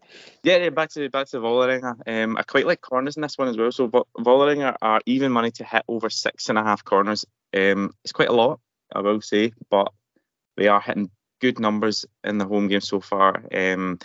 [0.44, 1.96] Yeah, yeah, back to back to Vålerenga.
[2.06, 3.72] Um, I quite like corners in this one as well.
[3.72, 7.26] So Vålerenga are even money to hit over six and a half corners.
[7.54, 8.60] Um, it's quite a lot,
[8.94, 9.92] I will say, but
[10.58, 13.44] they are hitting good numbers in the home game so far.
[13.54, 14.00] Um,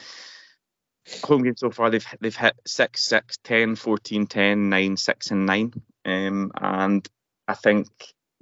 [1.25, 5.47] home game so far, they've they've hit 6, 6, 10, 14, 10, 9, 6, and
[5.47, 5.73] 9.
[6.05, 7.09] Um, and
[7.49, 7.89] I think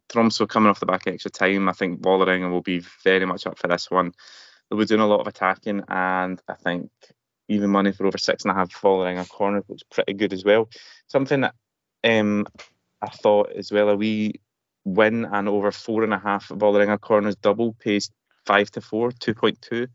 [0.09, 3.59] Tromsø coming off the back extra time, I think Vålerenga will be very much up
[3.59, 4.13] for this one.
[4.69, 6.91] They'll be doing a lot of attacking, and I think
[7.49, 10.69] even money for over six and a half Vålerenga corner looks pretty good as well.
[11.09, 11.55] Something that
[12.03, 12.47] um,
[13.03, 14.41] I thought as well, a wee
[14.85, 18.11] win and over four and a half Vålerenga corners double pays
[18.47, 19.89] five to four, 2.2.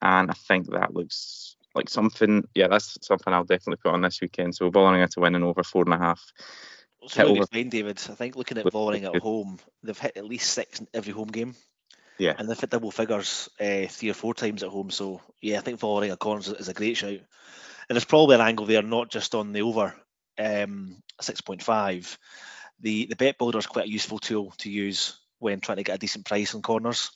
[0.00, 4.20] And I think that looks like something, yeah, that's something I'll definitely put on this
[4.20, 4.54] weekend.
[4.54, 6.22] So Vålerenga to win and over four and a half.
[7.16, 8.00] Really fine, David.
[8.10, 11.28] I think looking at Vålerenga at home, they've hit at least six in every home
[11.28, 11.54] game.
[12.18, 12.34] Yeah.
[12.38, 14.90] And they've hit double figures uh, three or four times at home.
[14.90, 17.10] So, yeah, I think Vålerenga corners is a great shout.
[17.10, 19.94] And there's probably an angle there, not just on the over
[20.38, 22.16] um, 6.5.
[22.80, 25.96] The, the bet builder is quite a useful tool to use when trying to get
[25.96, 27.10] a decent price on corners.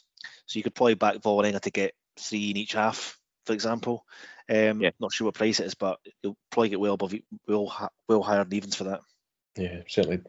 [0.47, 4.05] So you could probably back Vålerenga to get three in each half, for example.
[4.49, 4.91] Um, yeah.
[5.01, 7.15] Not sure what price it is, but you'll probably get well above
[7.47, 9.01] well, well higher than evens for that.
[9.57, 10.21] Yeah, certainly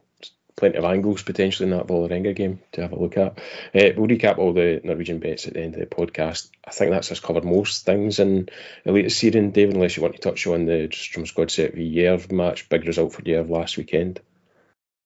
[0.58, 3.38] plenty of angles potentially in that Vålerenga game to have a look at.
[3.76, 6.50] Uh, we'll recap all the Norwegian bets at the end of the podcast.
[6.66, 8.50] I think that's us covered most things in
[8.86, 12.68] Eliteserien, David, unless you want to touch on the Strømsgodset v Jerv match.
[12.70, 14.20] Big result for Jerv last weekend.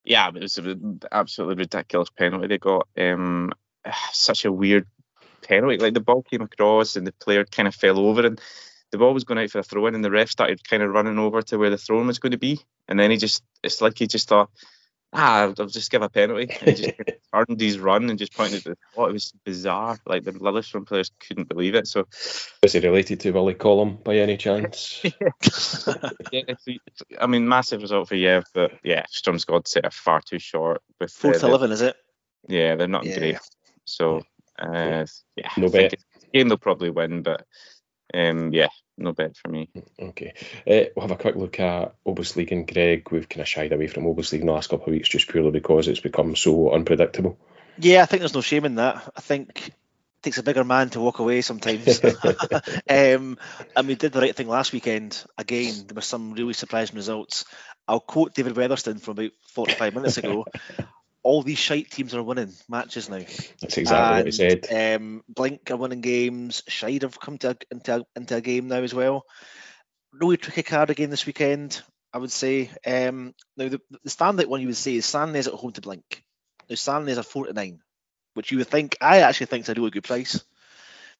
[0.04, 2.88] Yeah, it was an absolutely ridiculous penalty they got.
[2.98, 3.52] Um,
[4.12, 4.86] such a weird
[5.42, 5.76] penalty.
[5.76, 8.40] Like the ball came across and the player kind of fell over and
[8.90, 10.90] the ball was going out for a throw in, and the ref started kind of
[10.90, 13.42] running over to where the throw in was going to be, and then he just
[13.62, 14.50] it's like he just thought,
[15.12, 16.54] ah, I'll just give a penalty.
[16.60, 16.98] And he just
[17.34, 19.98] turned his run and just pointed at the It was bizarre.
[20.06, 21.86] Like the Lillestrøm players couldn't believe it.
[21.86, 22.06] So
[22.62, 25.00] is he related to Willie Collum by any chance?
[25.04, 25.10] yeah,
[26.32, 30.82] it's, it's, I mean, massive result for Jerv, but yeah, Strømsgodset are far too short.
[31.00, 31.96] With four to eleven, is it?
[32.48, 33.18] Yeah, they're not yeah.
[33.18, 33.38] great.
[33.84, 34.22] So
[34.58, 35.94] uh, yeah, no bet.
[36.32, 37.44] Game they'll probably win, but
[38.14, 38.68] um, yeah,
[38.98, 39.70] no bet for me.
[39.98, 40.34] Okay.
[40.66, 43.10] Uh, we'll have a quick look at Obos and Greg.
[43.10, 45.50] We've kind of shied away from Obos in the last couple of weeks just purely
[45.50, 47.38] because it's become so unpredictable.
[47.78, 49.12] Yeah, I think there's no shame in that.
[49.16, 49.74] I think it
[50.22, 52.00] takes a bigger man to walk away sometimes.
[52.88, 53.38] um,
[53.76, 55.24] and we did the right thing last weekend.
[55.38, 57.44] Again, there were some really surprising results.
[57.88, 60.44] I'll quote David Weatherston from about 45 minutes ago
[61.22, 63.18] all these shite teams are winning matches now.
[63.60, 64.96] That's exactly and, what he said.
[64.96, 66.62] Um, Blink are winning games.
[66.68, 69.24] Skeid have come to, into, into a game now as well.
[70.12, 71.80] Really tricky card again this weekend,
[72.12, 72.70] I would say.
[72.86, 76.24] Um, now, the, the standout one you would say is Sandnes at home to Blink.
[76.68, 77.80] Now, Sandnes are 4 to 9,
[78.34, 80.42] which you would think, I actually think is a really good price.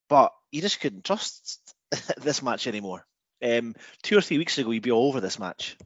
[0.08, 1.60] But you just couldn't trust
[2.18, 3.06] this match anymore.
[3.42, 5.76] Um, two or three weeks ago, you'd be all over this match.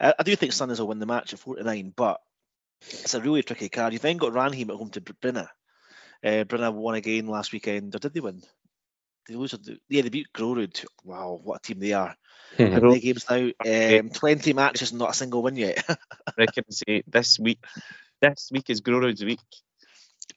[0.00, 2.20] I, I do think Sandnes will win the match at 4 to 9, but
[2.80, 3.92] it's a really tricky card.
[3.92, 5.48] You've then got Ranheim at home to Bryne.
[6.24, 8.42] Uh, Bryne won again last weekend, or did they win?
[9.28, 9.54] They lose.
[9.88, 10.84] Yeah, they beat Grorud.
[11.04, 12.16] Wow, what a team they are!
[12.58, 13.50] How many games now?
[13.66, 15.84] Um, Twenty matches, not a single win yet.
[16.38, 17.62] I can say this week.
[18.20, 19.40] This week is Grorud's week.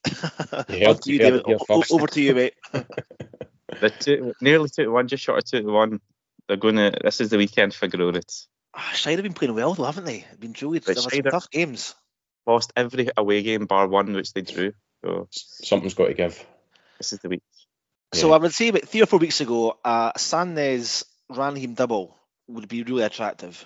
[0.52, 1.44] over, to you, David.
[1.70, 2.54] over to you, mate.
[2.72, 6.02] the two, nearly two to one, just short of two to one.
[6.48, 6.92] They're going to.
[7.04, 8.46] This is the weekend for Grorud.
[8.76, 10.26] Ah, Shire have been playing well though, haven't they?
[10.40, 11.96] Been really tough games
[12.46, 14.74] lost every away game bar one which they drew.
[15.04, 16.46] So something's got to give.
[16.98, 17.44] This is the week.
[18.14, 18.36] So yeah.
[18.36, 22.84] I would say about three or four weeks ago, uh, Sandnes Ranheim double would be
[22.84, 23.66] really attractive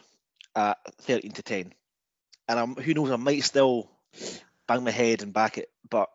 [0.56, 1.74] at 13 to 10.
[2.48, 3.90] And um, who knows, I might still
[4.68, 5.70] bang my head and back it.
[5.90, 6.10] But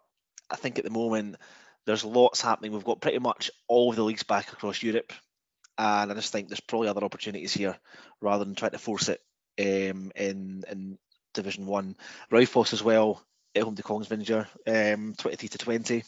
[0.51, 1.37] I think at the moment
[1.85, 2.73] there's lots happening.
[2.73, 5.13] We've got pretty much all of the leagues back across Europe,
[5.77, 7.77] and I just think there's probably other opportunities here
[8.21, 9.21] rather than trying to force it
[9.59, 10.99] um, in in
[11.33, 11.97] Division One.
[12.31, 13.23] Raufoss as well
[13.55, 16.05] at home to Kongsvinger, um, 23 to 20.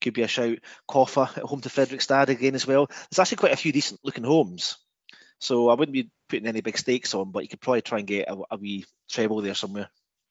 [0.00, 0.58] Could be a shout.
[0.88, 2.86] Koffa at home to Fredrikstad again as well.
[2.86, 4.76] There's actually quite a few decent looking homes.
[5.40, 8.06] So I wouldn't be putting any big stakes on, but you could probably try and
[8.06, 9.88] get a, a wee treble there somewhere.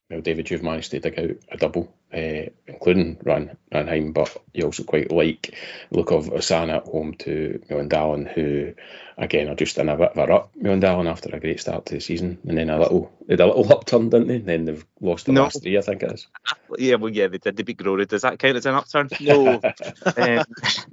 [0.10, 4.63] Well, David, you've managed to dig out a double, uh, including Ran, Ranheim, but you
[4.63, 5.54] also quite like
[5.91, 8.74] look of Åsane at home to Mjøndalen, who,
[9.17, 11.96] again, are just in a bit of a rut, Mjøndalen, after a great start to
[11.96, 14.38] the season, and then a little, they had a little upturn, didn't they?
[14.38, 15.43] And then they've lost the no.
[15.43, 16.28] last three, I think it is.
[16.78, 17.56] Yeah, well, yeah, they did.
[17.56, 18.10] They beat Grorud.
[18.10, 19.10] Does that count as an upturn?
[19.22, 19.62] No.
[20.17, 20.46] um,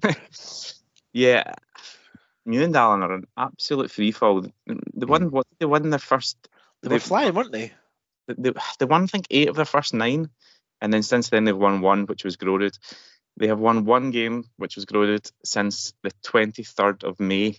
[1.13, 1.53] yeah,
[2.49, 4.43] Mjøndalen are an absolute free fall.
[4.67, 6.37] They won, what did they win their first?
[6.83, 7.73] They were flying, weren't they?
[8.29, 10.31] They, they won I think eight of their first nine,
[10.81, 12.79] and then since then they've won one, which was Grorud.
[13.37, 17.57] They have won one game, which was Grorud, since the 23rd of May,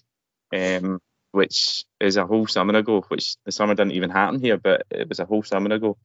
[0.54, 1.01] um,
[1.32, 3.01] which is a whole summer ago.
[3.08, 5.97] Which the summer didn't even happen here, but it was a whole summer ago.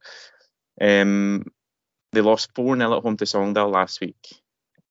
[0.79, 1.45] Um,
[2.11, 4.41] they lost four 0 at home to Sogndal last week,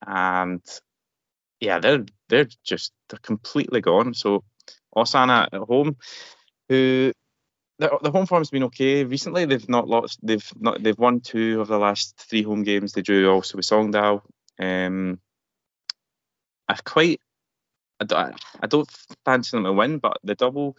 [0.06, 0.62] and
[1.60, 4.14] yeah, they're they're just they're completely gone.
[4.14, 4.44] So
[4.96, 5.96] Åsane at home,
[6.68, 7.12] who
[7.80, 9.46] the, the home form's been okay recently.
[9.46, 10.20] They've not lost.
[10.22, 10.82] They've not.
[10.82, 12.92] They've won two of the last three home games.
[12.92, 14.20] They drew also with Sogndal.
[14.58, 15.18] Um,
[16.68, 17.20] I quite.
[17.98, 18.90] I don't, I don't
[19.24, 20.76] fancy them to win, but the double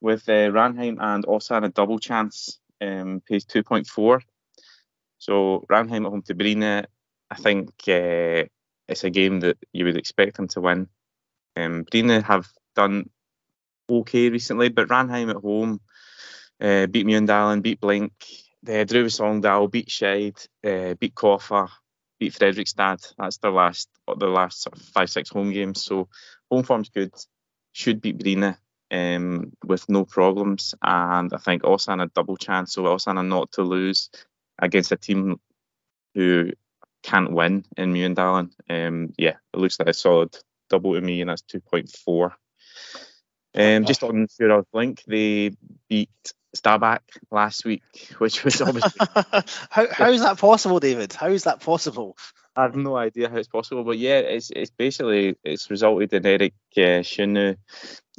[0.00, 1.24] with uh, Ranheim and
[1.64, 4.20] a double chance um, pays 2.4.
[5.18, 6.86] So Ranheim at home to Bryne,
[7.30, 8.46] I think uh,
[8.88, 10.88] it's a game that you would expect them to win.
[11.56, 13.08] Um, Bryne have done
[13.88, 15.80] okay recently, but Ranheim at home
[16.60, 18.12] uh, beat Mjøndalen, beat Blink,
[18.64, 21.68] they drew with Sogndal, beat Skeid, uh, beat Koffa,
[22.18, 23.12] beat Fredrikstad.
[23.18, 23.88] That's their last
[24.18, 25.82] their last sort of five six home games.
[25.82, 26.08] So
[26.50, 27.12] home form's good.
[27.72, 28.56] Should beat Bryne
[28.90, 32.72] um, with no problems, and I think Åsane a double chance.
[32.72, 34.10] So Åsane not to lose
[34.58, 35.40] against a team
[36.14, 36.52] who
[37.02, 38.50] can't win in Mjøndalen.
[38.70, 40.36] Um, yeah, it looks like a solid
[40.70, 42.36] double to me, and that's two point four.
[43.54, 45.52] Um, just on Furov Blink, they
[45.88, 46.10] beat
[46.56, 47.82] Stabæk last week,
[48.18, 49.06] which was obviously.
[49.70, 51.12] how, how is that possible, David?
[51.12, 52.16] How is that possible?
[52.56, 56.24] I have no idea how it's possible, but yeah, it's it's basically it's resulted in
[56.24, 57.56] Erik uh, Skyne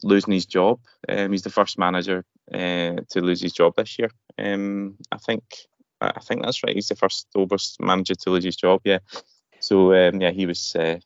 [0.03, 0.79] losing his job.
[1.07, 4.11] Um, he's the first manager uh, to lose his job this year.
[4.37, 5.43] Um, I think
[6.01, 6.75] I think that's right.
[6.75, 8.81] He's the first Obos manager to lose his job.
[8.83, 8.99] Yeah.
[9.61, 10.99] So um, yeah, he was uh,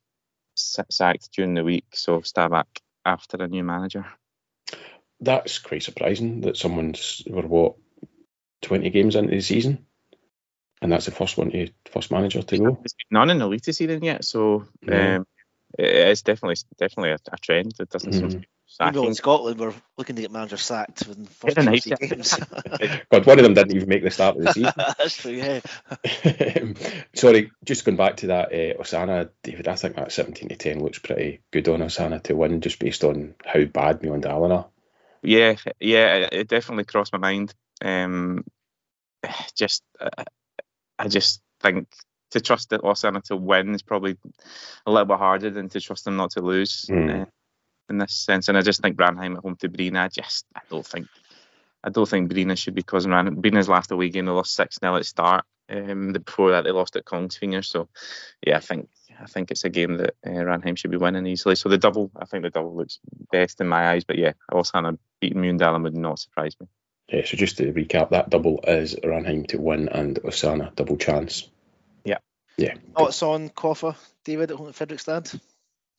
[0.55, 1.85] sacked during the week.
[1.93, 2.65] So Stabæk
[3.05, 4.05] after a new manager
[5.21, 7.75] that's quite surprising that someone's were what
[8.61, 9.85] twenty games into the season,
[10.81, 12.83] and that's the first one to first manager to go.
[13.11, 15.25] none in the league season yet, so um,
[15.77, 17.73] it's definitely definitely a, a trend.
[17.79, 18.29] It doesn't mm-hmm.
[18.29, 18.45] seem.
[18.81, 22.33] Even in Scotland, we're looking to get manager sacked within first two nice games.
[23.11, 24.73] God, one of them didn't even make the start of the season.
[24.77, 27.03] That's true, yeah.
[27.13, 29.67] Sorry, just going back to that uh, Åsane, David.
[29.67, 33.03] I think that seventeen to ten looks pretty good on Åsane to win, just based
[33.03, 34.67] on how bad Mjøndalen are
[35.21, 37.53] yeah, yeah, it definitely crossed my mind.
[37.83, 38.43] Um,
[39.55, 40.23] just, uh,
[40.97, 41.87] I just think
[42.31, 44.17] to trust that Åsane to win is probably
[44.85, 47.21] a little bit harder than to trust them not to lose mm.
[47.21, 47.25] uh,
[47.89, 48.47] in this sense.
[48.47, 51.07] And I just think Ranheim at home to Bryne, I just, I don't think,
[51.83, 53.35] I don't think Bryne should be causing Ranheim.
[53.35, 55.45] Bryne's last away game, they lost 6 0 at start.
[55.69, 57.63] Um, before that, they lost at Kongsvinger.
[57.63, 57.89] So,
[58.45, 58.89] yeah, I think
[59.21, 61.55] I think it's a game that uh, Ranheim should be winning easily.
[61.55, 62.99] So the double, I think the double looks
[63.31, 64.03] best in my eyes.
[64.03, 66.67] But yeah, Åsane beating Mjøndalen would not surprise me.
[67.09, 71.49] Yeah, so just to recap, that double is Ranheim to win and Åsane double chance.
[72.05, 72.19] Yeah.
[72.57, 72.75] Yeah.
[72.95, 75.31] Thoughts on Koffa, David, at home at Fredrikstad?
[75.31, 75.39] Do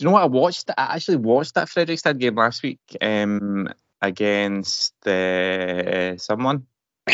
[0.00, 0.70] you know what I watched?
[0.70, 3.68] I actually watched that Fredrikstad game last week um,
[4.00, 6.66] against uh, someone.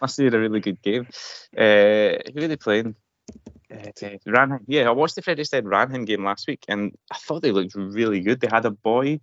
[0.00, 1.06] Must have been a really good game.
[1.56, 2.94] Uh, who are they playing?
[3.72, 3.90] Uh,
[4.28, 4.60] Ranheim.
[4.66, 8.20] Yeah, I watched the Fredrikstad Ranheim game last week, and I thought they looked really
[8.20, 8.40] good.
[8.40, 9.20] They had a boy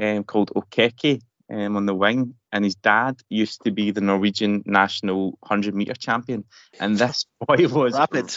[0.00, 4.62] um, called Okeke um, on the wing, and his dad used to be the Norwegian
[4.66, 6.44] national 100 meter champion,
[6.80, 8.34] and this boy was rapid,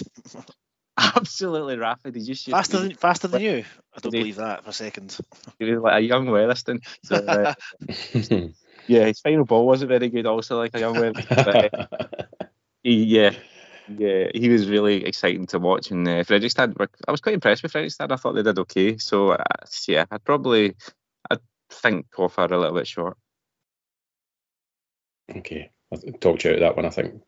[1.15, 2.15] absolutely rapid.
[2.15, 3.63] He just faster than faster than you.
[3.95, 5.17] I don't believe that for a second.
[5.59, 6.81] He was like a young Welliston.
[7.03, 7.53] So, uh,
[8.87, 10.25] yeah, his final ball wasn't very good.
[10.25, 11.45] Also, like a young Welliston.
[11.45, 12.07] But, uh,
[12.83, 13.31] he, yeah,
[13.97, 15.91] yeah, he was really exciting to watch.
[15.91, 16.75] And uh, Fredrikstad,
[17.07, 18.11] I was quite impressed with Fredrikstad.
[18.11, 18.97] I thought they did okay.
[18.97, 19.43] So uh,
[19.87, 20.75] yeah, I'd probably,
[21.29, 21.37] I
[21.69, 23.17] think Koffa a little bit short.
[25.33, 26.85] Okay, I talked to you about that one.
[26.85, 27.21] I think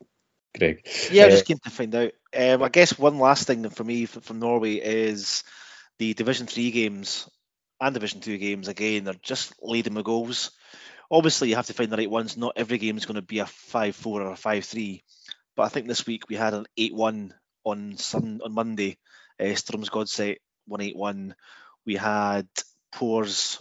[0.57, 0.87] Greg.
[1.11, 2.11] Yeah, uh, I'm just keen to find out.
[2.35, 5.43] Um, I guess one last thing for me from Norway is
[5.99, 7.29] the Division Three games
[7.81, 8.67] and Division Two games.
[8.67, 10.51] Again, they're just leading with goals.
[11.11, 12.37] Obviously, you have to find the right ones.
[12.37, 15.03] Not every game is going to be a five-four or a five-three.
[15.55, 18.97] But I think this week we had an eight-one on Sun on Monday.
[19.39, 21.35] Uh, Strømsgodset one eight-one.
[21.85, 22.47] We had
[22.91, 23.59] Poors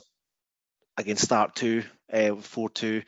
[0.97, 3.03] against Start two, uh, four two.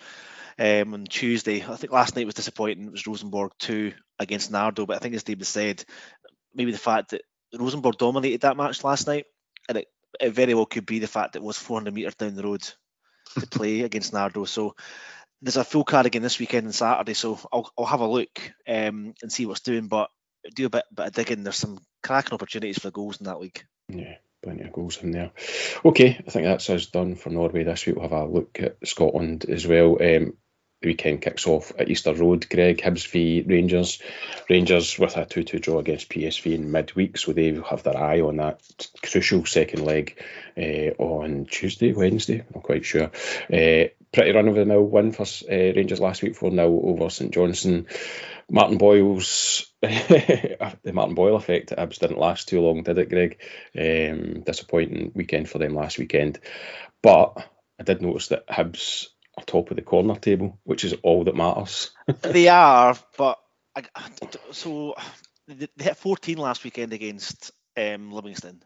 [0.59, 2.87] Um, on Tuesday, I think last night was disappointing.
[2.87, 5.85] It was Rosenborg two against Nardo, but I think as David said,
[6.55, 7.23] maybe the fact that
[7.59, 9.27] Rosenborg dominated that match last night,
[9.69, 9.89] and it,
[10.21, 12.63] it very well could be the fact that it was 400 metres down the road
[13.39, 14.45] to play against Nardo.
[14.45, 14.77] So
[15.43, 18.41] there's a full card again this weekend and Saturday, so I'll, I'll have a look
[18.69, 19.89] um, and see what's doing.
[19.89, 20.11] But
[20.55, 21.43] do a bit, bit of digging.
[21.43, 23.65] There's some cracking opportunities for goals in that league.
[23.89, 25.33] Yeah, plenty of goals in there.
[25.85, 27.97] Okay, I think that's us done for Norway this week.
[27.97, 29.99] We'll have a look at Scotland as well.
[30.01, 30.35] Um,
[30.85, 32.49] the weekend kicks off at Easter Road.
[32.49, 34.01] Greg Hibs v Rangers.
[34.49, 38.21] Rangers with a 2 2 draw against PSV in midweek, so they have their eye
[38.21, 38.61] on that
[39.03, 40.23] crucial second leg
[40.57, 43.11] uh, on Tuesday, Wednesday, I'm quite sure.
[43.53, 47.11] Uh, pretty run of the mill win for uh, Rangers last week, 4 0 over
[47.11, 47.87] St Johnstone.
[48.51, 53.41] Martin Boyle's the Martin Boyle effect at Hibs didn't last too long, did it, Greg?
[53.77, 56.41] Um, disappointing weekend for them last weekend.
[57.03, 57.47] But
[57.79, 61.91] I did notice that are top of the corner table, which is all that matters.
[62.23, 63.39] they are, but
[63.77, 63.85] I,
[64.53, 64.95] so
[65.49, 68.63] they hit 14 last weekend against um, Livingston,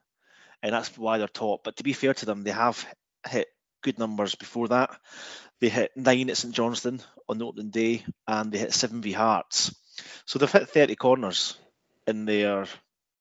[0.63, 1.65] and that's why they're top.
[1.65, 2.87] But to be fair to them, they have
[3.27, 3.49] hit
[3.83, 4.91] good numbers before that.
[5.61, 9.13] They hit nine at St Johnstone on the opening day, and they hit seven v
[9.13, 9.75] Hearts.
[10.27, 11.57] So they've hit 30 corners
[12.07, 12.67] in their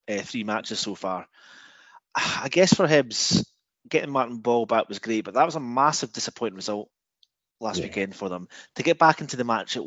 [0.08, 1.28] uh, three matches so far.
[2.16, 3.46] I guess for Hibs,
[3.90, 6.90] getting Martin Boyle back was great, but that was a massive disappointing result
[7.60, 7.86] last yeah.
[7.86, 9.84] weekend for them to get back into the match at,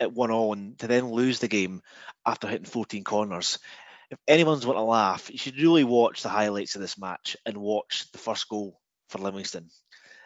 [0.00, 1.82] at one all and to then lose the game
[2.24, 3.58] after hitting 14 corners.
[4.10, 7.58] If anyone's want to laugh, you should really watch the highlights of this match and
[7.58, 9.68] watch the first goal for Livingston.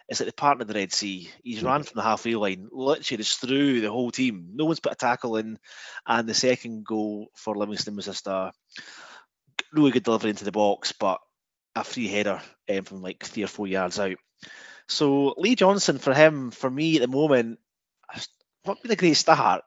[0.09, 1.29] It's like the part of the Red Sea.
[1.43, 4.49] He's ran from the halfway line, literally just through the whole team.
[4.53, 5.57] No one's put a tackle in,
[6.05, 8.51] and the second goal for Livingston was just a
[9.71, 11.19] really good delivery into the box, but
[11.75, 14.17] a free header um, from like three or four yards out.
[14.87, 17.59] So Lee Johnson for him, for me at the moment,
[18.65, 19.63] not been a great start.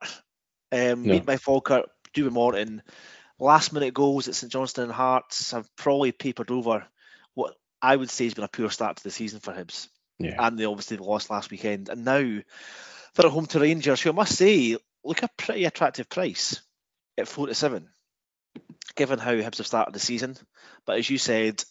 [0.73, 1.13] Um, no.
[1.15, 2.83] Made by Falkirk, Dewey Morton,
[3.39, 6.87] last minute goals at St Johnstone and Hearts have probably papered over
[7.35, 9.89] what I would say has been a poor start to the season for Hibs.
[10.19, 10.37] Yeah.
[10.39, 11.89] And they obviously lost last weekend.
[11.89, 16.09] And now they're at home to Rangers, who I must say look a pretty attractive
[16.09, 16.61] price
[17.19, 17.89] at four to seven,
[18.95, 20.37] given how Hibs have started the season.
[20.87, 21.63] But as you said,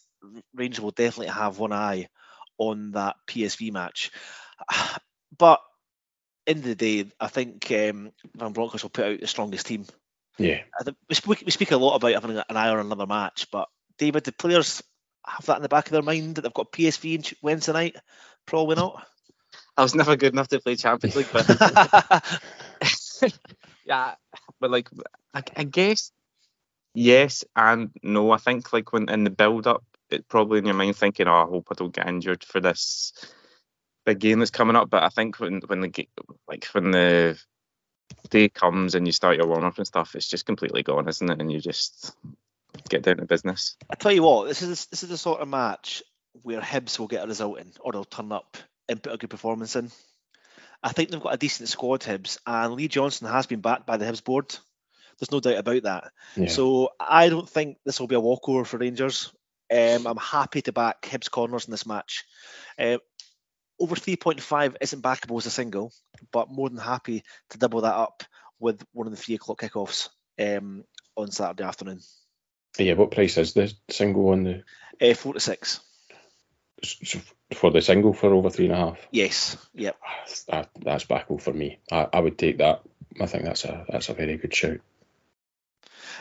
[0.54, 2.08] Rangers will definitely have one eye
[2.58, 4.12] on that PSV match.
[5.38, 5.60] But
[6.48, 9.86] in the day, I think um, Van Bronckhorst will put out the strongest team.
[10.38, 10.62] Yeah.
[11.10, 14.24] We speak, we speak a lot about having an eye on another match, but David,
[14.24, 14.82] the players
[15.26, 17.96] have that in the back of their mind that they've got PSV Wednesday night?
[18.46, 19.06] Probably not.
[19.78, 21.48] I was never good enough to play Champions League, but
[23.86, 24.16] yeah,
[24.60, 24.90] but like
[25.34, 26.12] I, I guess
[26.94, 28.32] yes and no.
[28.32, 31.44] I think like when in the build up it probably in your mind thinking, "Oh,
[31.44, 33.14] I hope I don't get injured for this
[34.06, 36.08] big game that's coming up." But I think when when the
[36.48, 37.40] like when the
[38.30, 41.30] day comes and you start your warm up and stuff, it's just completely gone, isn't
[41.30, 41.42] it?
[41.42, 42.16] And you just
[42.90, 43.78] get down to business.
[43.90, 46.04] I tell you what, this is this is the sort of match
[46.42, 48.58] where Hibs will get a result in, or they'll turn up
[48.90, 49.92] and put a good performance in.
[50.84, 53.98] I think they've got a decent squad, Hibs, and Lee Johnson has been backed by
[53.98, 54.56] the Hibs board.
[55.18, 56.12] There's no doubt about that.
[56.36, 56.48] Yeah.
[56.48, 59.32] So I don't think this will be a walkover for Rangers.
[59.72, 62.26] Um, I'm happy to back Hibs corners in this match.
[62.78, 62.98] Uh,
[63.80, 65.92] over 3.5 isn't backable as a single,
[66.32, 68.24] but more than happy to double that up
[68.60, 70.84] with one of the three o'clock kickoffs um,
[71.16, 72.00] on Saturday afternoon.
[72.78, 74.64] Yeah, what price is the single on the?
[75.02, 75.80] Uh, four to six.
[76.84, 77.20] So
[77.54, 79.08] for the single for over three and a half.
[79.12, 79.58] Yes.
[79.74, 79.98] Yep.
[80.48, 81.80] That, that's backable for me.
[81.92, 82.82] I, I would take that.
[83.20, 84.80] I think that's a that's a very good shout.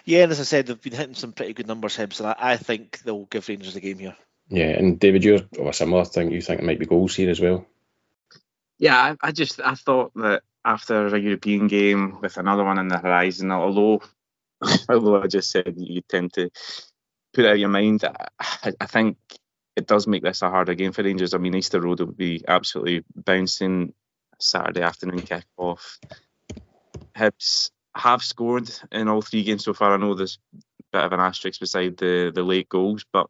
[0.05, 2.35] Yeah, and as I said, they've been hitting some pretty good numbers, Hibs, and I,
[2.39, 4.17] I think they'll give Rangers a game here.
[4.49, 6.31] Yeah, and David, you're of a similar thing.
[6.31, 7.67] You think it might be goals here as well?
[8.79, 12.89] Yeah, I, I just I thought that after a European game with another one in
[12.89, 14.03] the horizon, although
[14.89, 16.51] although I just said you tend to
[17.33, 19.17] put out your mind, I, I think
[19.77, 21.35] it does make this a harder game for Rangers.
[21.35, 23.93] I mean, Easter Road will be absolutely bouncing
[24.39, 25.99] Saturday afternoon kick off.
[27.17, 29.95] Hibs have scored in all three games so far.
[29.95, 33.29] I know there's a bit of an asterisk beside the, the late goals, but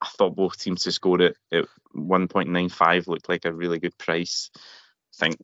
[0.00, 1.64] I thought both teams to score it at
[1.96, 4.50] 1.95 looked like a really good price.
[4.54, 5.40] I think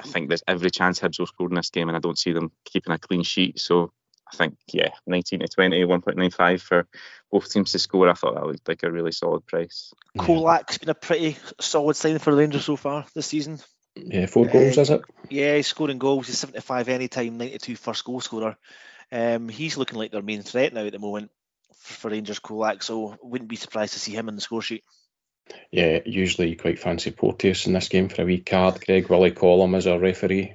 [0.00, 2.32] I think there's every chance Hibs will score in this game, and I don't see
[2.32, 3.58] them keeping a clean sheet.
[3.58, 3.92] So
[4.32, 6.86] I think, yeah, 19 to 20, 1.95 for
[7.30, 8.08] both teams to score.
[8.08, 9.92] I thought that looked like a really solid price.
[10.18, 13.58] Colak's been a pretty solid signing for Rangers so far this season.
[13.96, 15.02] Yeah, four goals, uh, is it?
[15.30, 16.26] Yeah, he's scoring goals.
[16.26, 18.56] He's 75 anytime, 92 first goal scorer.
[19.10, 21.30] Um, he's looking like their main threat now at the moment
[21.74, 24.84] for, for Rangers Colak, so wouldn't be surprised to see him in the score sheet.
[25.70, 28.84] Yeah, usually quite fancy Porteous in this game for a wee card.
[28.84, 30.54] Greg Willie Collum as a referee.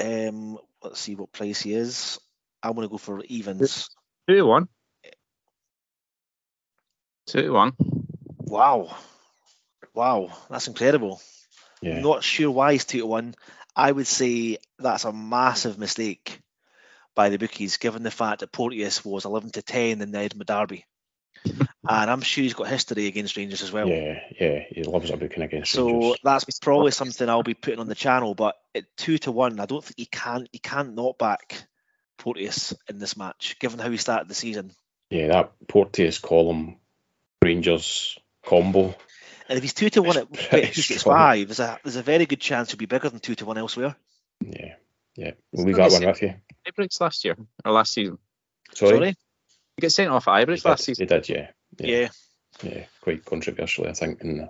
[0.00, 2.18] Um, let's see what price he is.
[2.62, 3.90] I'm going to go for evens.
[4.28, 4.68] Two one.
[7.26, 7.72] Two one.
[8.38, 8.96] Wow.
[9.94, 11.20] Wow, that's incredible.
[11.82, 12.00] Yeah.
[12.00, 13.34] Not sure why he's two to one.
[13.74, 16.40] I would say that's a massive mistake
[17.14, 20.46] by the bookies, given the fact that Porteous was 11 to 10 in the Edinburgh
[20.46, 20.84] Derby.
[21.88, 23.88] and I'm sure he's got history against Rangers as well.
[23.88, 26.10] Yeah, yeah, he loves a booking against so Rangers.
[26.10, 28.34] So that's probably something I'll be putting on the channel.
[28.34, 31.64] But at two to one, I don't think he can he can't knock back
[32.18, 34.72] Porteous in this match, given how he started the season.
[35.10, 36.76] Yeah, that Porteous Collum
[37.42, 38.94] Rangers combo.
[39.48, 42.40] And if he's two to one at gets five, there's a there's a very good
[42.40, 43.96] chance he'll be bigger than two to one elsewhere.
[44.44, 44.74] Yeah,
[45.16, 45.32] yeah.
[45.52, 46.34] We'll leave that one with you.
[46.66, 48.18] Ibrox last year or last season.
[48.74, 48.96] Sorry.
[48.96, 49.16] Sorry?
[49.76, 51.08] He got sent off at Ibrox last season.
[51.08, 51.50] He did, yeah.
[51.78, 51.86] Yeah.
[51.86, 52.08] yeah.
[52.62, 52.84] yeah.
[53.00, 54.20] quite controversially, I think.
[54.22, 54.48] And uh,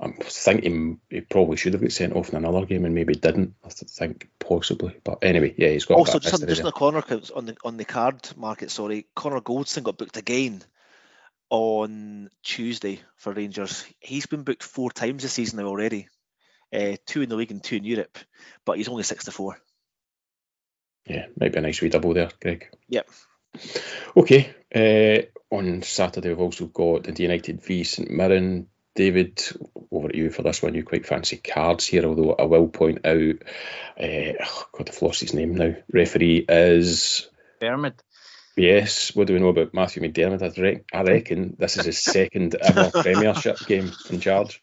[0.00, 3.14] I think he, he, probably should have got sent off in another game and maybe
[3.14, 3.54] didn't.
[3.64, 5.98] I think possibly, but anyway, yeah, he's got.
[5.98, 7.04] Also, just, on, just on the corner
[7.36, 10.64] on the on the card market, sorry, Connor Goldson got booked again
[11.50, 13.84] on Tuesday for Rangers.
[14.00, 16.08] He's been booked four times this season now already,
[16.72, 18.18] uh, two in the league and two in Europe,
[18.64, 19.56] but he's only six to four.
[21.06, 22.68] Yeah, might be a nice wee double there, Greg.
[22.88, 23.08] Yep.
[24.16, 24.54] Okay.
[24.74, 28.68] Uh, on Saturday, we've also got the United v St Mirren.
[28.94, 29.44] David,
[29.90, 30.74] over to you for this one.
[30.74, 33.34] You quite fancy cards here, although I will point out,
[34.00, 35.74] uh, oh God, I've lost his name now.
[35.92, 37.28] Referee is.
[37.60, 38.00] Dermot.
[38.56, 39.14] Yes.
[39.14, 40.42] What do we know about Matthew McDermott?
[40.42, 44.62] I, re- I reckon this is his second ever Premiership game in charge.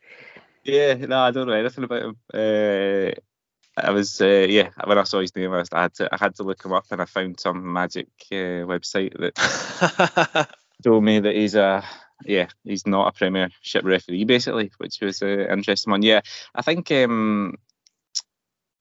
[0.63, 2.17] Yeah, no, I don't know anything about him.
[2.33, 3.11] Uh,
[3.77, 6.43] I was uh, yeah when I saw his name I, had to I had to
[6.43, 10.49] look him up and I found some magic uh, website that
[10.83, 11.83] told me that he's a
[12.25, 16.01] yeah he's not a Premiership referee basically, which was an uh, interesting one.
[16.01, 16.21] Yeah,
[16.53, 17.55] I think um,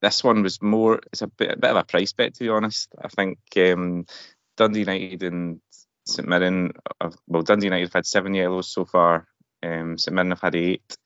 [0.03, 2.49] this one was more it's a bit, a bit of a price bet to be
[2.49, 2.93] honest.
[3.01, 4.07] I think um,
[4.61, 5.59] Dundee United and
[6.05, 9.27] St Mirren uh, well Dundee United have had seven yellows so far.
[9.63, 10.97] Um, St Mirren have had eight,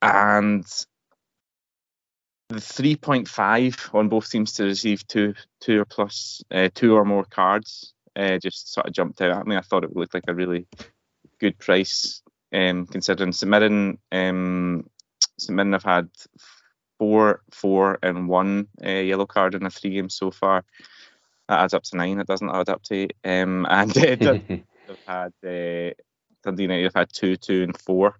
[0.00, 0.64] and
[2.48, 7.24] the 3.5 on both teams to receive two two or plus uh, two or more
[7.24, 9.56] cards uh, just sort of jumped out at me.
[9.56, 10.66] I thought it looked like a really
[11.38, 12.22] good price
[12.54, 14.88] um, considering St Mirren um,
[15.38, 16.08] St Mirren have had
[16.98, 20.64] four four and one uh, yellow card in the three games so far.
[21.48, 22.18] That adds up to nine.
[22.18, 23.16] It doesn't add up to eight.
[23.24, 24.38] Um, and uh,
[24.88, 25.94] have had uh,
[26.42, 28.16] Dundee United have had two, two, and four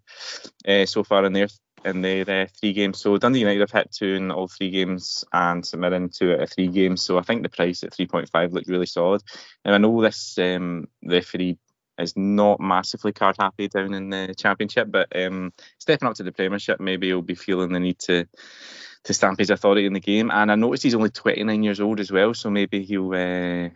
[0.66, 1.48] uh, so far in their
[1.84, 2.98] in their uh, three games.
[2.98, 6.40] So Dundee United have hit two in all three games and St Mirren two out
[6.40, 7.02] of three games.
[7.02, 9.22] So I think the price at 3.5 looked really solid.
[9.64, 11.58] And I know this um, referee
[11.98, 16.32] is not massively card happy down in the championship, but um, stepping up to the
[16.32, 18.26] Premiership, maybe he'll be feeling the need to
[19.06, 20.30] to stamp his authority in the game.
[20.30, 23.70] And I noticed he's only 29 years old as well, so maybe he'll uh,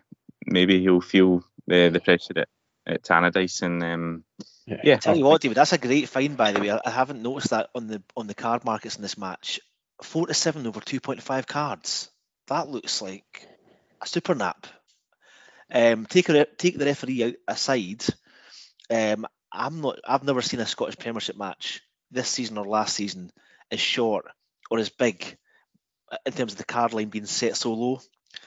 [0.47, 2.49] maybe he'll feel the the pressure at,
[2.87, 4.25] at Tannadice and um,
[4.67, 4.81] yeah.
[4.83, 4.97] yeah.
[4.97, 6.71] Tell you what, David, that's a great find by the way.
[6.71, 9.61] I, haven't noticed that on the on the card markets in this match.
[10.03, 12.11] Four to seven over two point five cards.
[12.49, 13.47] That looks like
[14.03, 14.67] a super nap.
[15.73, 18.05] Um, take a, take the referee out aside.
[18.91, 20.01] Um, I'm not.
[20.07, 23.31] I've never seen a Scottish Premiership match this season or last season
[23.71, 24.25] as short
[24.71, 25.37] or as big
[26.11, 28.01] uh, in terms of the card line being set so low.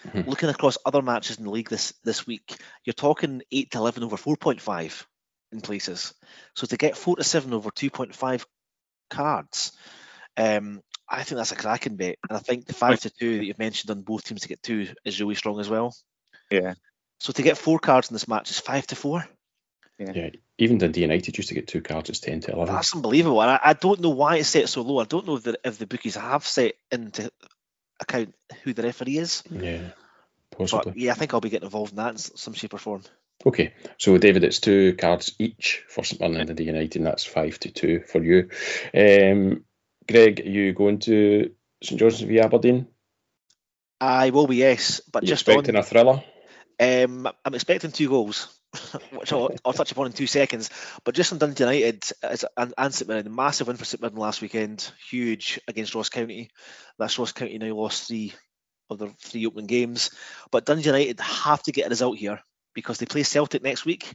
[0.08, 0.30] Mm-hmm.
[0.30, 2.56] Looking across other matches in the league this this week,
[2.86, 5.06] you're talking eight to eleven over four point five
[5.54, 6.14] in places.
[6.56, 8.46] So to get four to seven over 2.5
[9.10, 9.72] cards,
[10.36, 12.18] um, I think that's a cracking bet.
[12.28, 14.64] And I think the five to two that you've mentioned on both teams to get
[14.64, 15.96] two is really strong as well.
[16.50, 16.74] Yeah.
[17.20, 19.26] So to get four cards in this match is five to four.
[19.98, 20.12] Yeah.
[20.14, 20.30] yeah.
[20.64, 22.10] Even Dundee United used to get two cards.
[22.10, 22.74] It's ten to eleven.
[22.74, 23.42] That's unbelievable.
[23.42, 25.00] And I, I don't know why it's set so low.
[25.00, 27.32] I don't know if the, if the bookies have set into
[28.00, 28.34] account
[28.64, 29.44] who the referee is.
[29.50, 29.90] Yeah,
[30.52, 30.92] possibly.
[30.92, 33.04] But yeah, I think I'll be getting involved in that in some shape or form.
[33.46, 37.26] Okay, so David, it's two cards each for St Mirren and Dundee United, and that's
[37.26, 38.50] five to two for you.
[38.94, 39.66] Um,
[40.08, 41.52] Greg, are you going to
[41.84, 42.88] St Johnstone v Aberdeen?
[44.00, 46.24] I will be, yes, but you just expecting on, a thriller.
[46.80, 48.48] Um, I'm expecting two goals.
[49.12, 50.70] which I'll, I'll, touch upon in two seconds.
[51.04, 52.04] But just on Dundee United
[52.58, 56.50] and, and St Mirren, massive win for St Mirren last weekend, huge against Ross County.
[56.98, 58.34] That's Ross County now lost three
[58.90, 60.10] of their three opening games.
[60.52, 62.40] But Dundee United have to get a result here
[62.74, 64.12] because they play Celtic next week,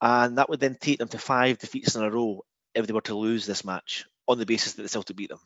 [0.00, 3.00] and that would then take them to five defeats in a row if they were
[3.02, 5.40] to lose this match on the basis that the Celtic beat them.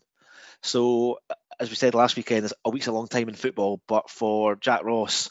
[0.62, 1.18] So,
[1.60, 4.84] as we said last weekend, a week's a long time in football, but for Jack
[4.84, 5.28] Ross,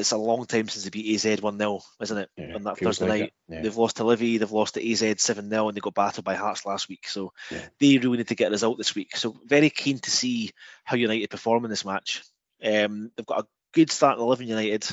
[0.00, 2.30] it's a long time since they beat AZ 1 0, isn't it?
[2.36, 3.32] Yeah, on that Thursday like night.
[3.48, 3.62] Yeah.
[3.62, 6.34] They've lost to Livy, they've lost to AZ 7 0, and they got battered by
[6.34, 7.06] Hearts last week.
[7.08, 7.62] So yeah.
[7.78, 9.16] they really need to get a result this week.
[9.16, 10.50] So very keen to see
[10.84, 12.22] how United perform in this match.
[12.62, 14.86] Um, they've got a good start in 11 United,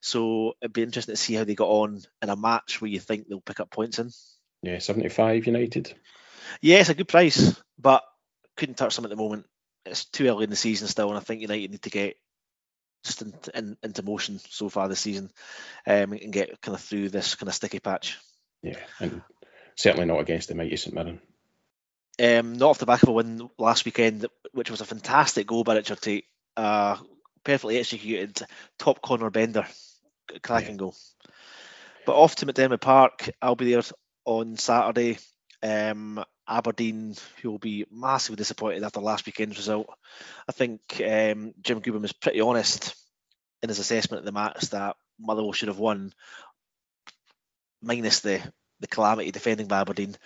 [0.00, 3.00] so it'd be interesting to see how they got on in a match where you
[3.00, 4.10] think they'll pick up points in.
[4.62, 5.94] Yeah, 75 United.
[6.60, 8.02] Yeah, it's a good price, but
[8.56, 9.46] couldn't touch them at the moment.
[9.86, 12.16] It's too early in the season still, and I think United need to get
[13.04, 15.30] just in, in, into motion so far this season
[15.86, 18.18] um, and get kind of through this kind of sticky patch.
[18.62, 19.22] Yeah, and
[19.74, 21.20] certainly not against the mighty St Mirren.
[22.22, 25.64] Um, not off the back of a win last weekend, which was a fantastic goal
[25.64, 26.24] by Richard Tait.
[26.56, 26.96] Uh,
[27.44, 28.42] perfectly executed,
[28.78, 29.66] top corner bender,
[30.42, 30.76] cracking yeah.
[30.76, 30.94] goal.
[32.04, 33.82] But off to McDiarmid Park, I'll be there
[34.24, 35.18] on Saturday.
[35.62, 39.88] Um, Aberdeen, who will be massively disappointed after last weekend's result.
[40.48, 42.94] I think um, Jim Goodwin was pretty honest
[43.62, 46.12] in his assessment of the match that Motherwell should have won,
[47.80, 48.42] minus the
[48.80, 50.16] the calamity defending by Aberdeen.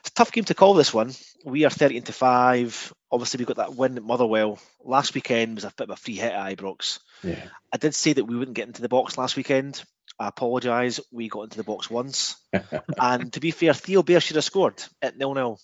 [0.00, 1.12] It's a tough game to call this one.
[1.44, 2.92] We are 13 to 5.
[3.12, 4.58] Obviously, we got that win at Motherwell.
[4.84, 6.98] Last weekend was a bit of a free hit at Ibrox.
[7.22, 7.42] Yeah.
[7.72, 9.82] I did say that we wouldn't get into the box last weekend.
[10.18, 11.00] I apologise.
[11.12, 12.36] We got into the box once.
[13.00, 15.58] and to be fair, Theo Bair should have scored at 0 0.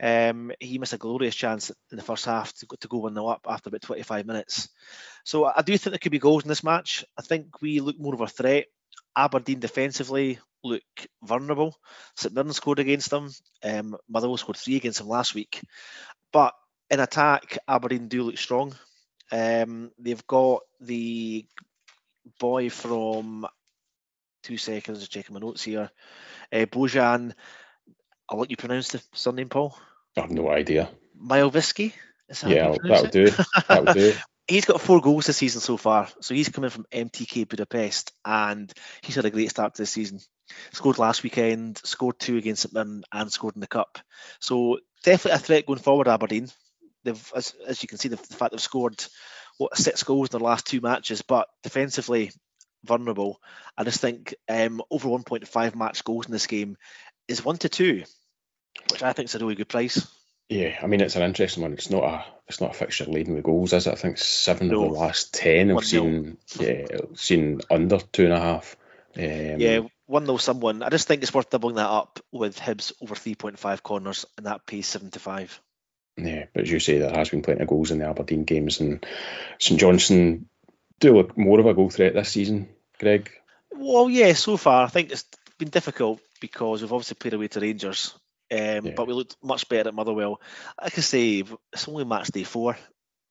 [0.00, 3.14] Um, he missed a glorious chance in the first half to go, to go 1
[3.14, 4.68] 0 up after about 25 minutes.
[5.24, 7.04] So I do think there could be goals in this match.
[7.18, 8.66] I think we look more of a threat.
[9.16, 10.82] Aberdeen defensively look
[11.22, 11.76] vulnerable.
[12.16, 13.30] St Mirren scored against them.
[13.62, 15.60] Um, Motherwell scored three against them last week.
[16.32, 16.54] But
[16.90, 18.74] in attack, Aberdeen do look strong.
[19.30, 21.44] Um, they've got the
[22.38, 23.46] boy from
[24.42, 25.90] two seconds, checking my notes here.
[26.52, 27.34] Uh, Bojan,
[28.28, 29.76] I'll let you pronounce the surname, Paul.
[30.18, 30.88] I have no idea.
[31.20, 31.92] Miloviski?
[32.46, 33.30] yeah, that'll do.
[33.68, 34.14] That'll do.
[34.48, 36.08] he's got four goals this season so far.
[36.20, 40.20] So he's coming from MTK Budapest and he's had a great start to the season.
[40.72, 43.98] Scored last weekend, scored two against St Mirren and scored in the cup.
[44.40, 46.48] So definitely a threat going forward, Aberdeen.
[47.04, 49.04] They've, as, as you can see, the, the fact they've scored
[49.58, 52.30] what six goals in their last two matches, but defensively
[52.84, 53.40] vulnerable.
[53.76, 56.76] I just think um, over 1.5 match goals in this game
[57.26, 58.04] is one to two,
[58.90, 60.06] which I think is a really good price.
[60.48, 61.74] Yeah, I mean it's an interesting one.
[61.74, 63.92] It's not a it's not a fixture laden with goals, is it?
[63.92, 64.84] I think seven no.
[64.84, 68.76] of the last ten have seen yeah seen under two and a half.
[69.16, 70.82] Um, yeah, one though someone.
[70.82, 74.24] I just think it's worth doubling that up with Hibs over three point five corners
[74.36, 75.60] and that pays seven to five.
[76.16, 78.80] Yeah, but as you say, there has been plenty of goals in the Aberdeen games,
[78.80, 79.04] and
[79.58, 80.46] St Johnstone
[80.98, 82.68] do look more of a goal threat this season.
[82.98, 83.30] Greg.
[83.72, 85.24] Well, yeah, so far I think it's
[85.58, 88.14] been difficult because we've obviously played away to Rangers
[88.50, 88.92] um, yeah.
[88.96, 90.40] But we looked much better at Motherwell.
[90.78, 92.76] I can say it's only match day four,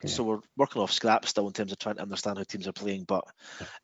[0.03, 0.09] yeah.
[0.09, 2.73] so we're working off scraps still in terms of trying to understand how teams are
[2.73, 3.03] playing.
[3.03, 3.25] But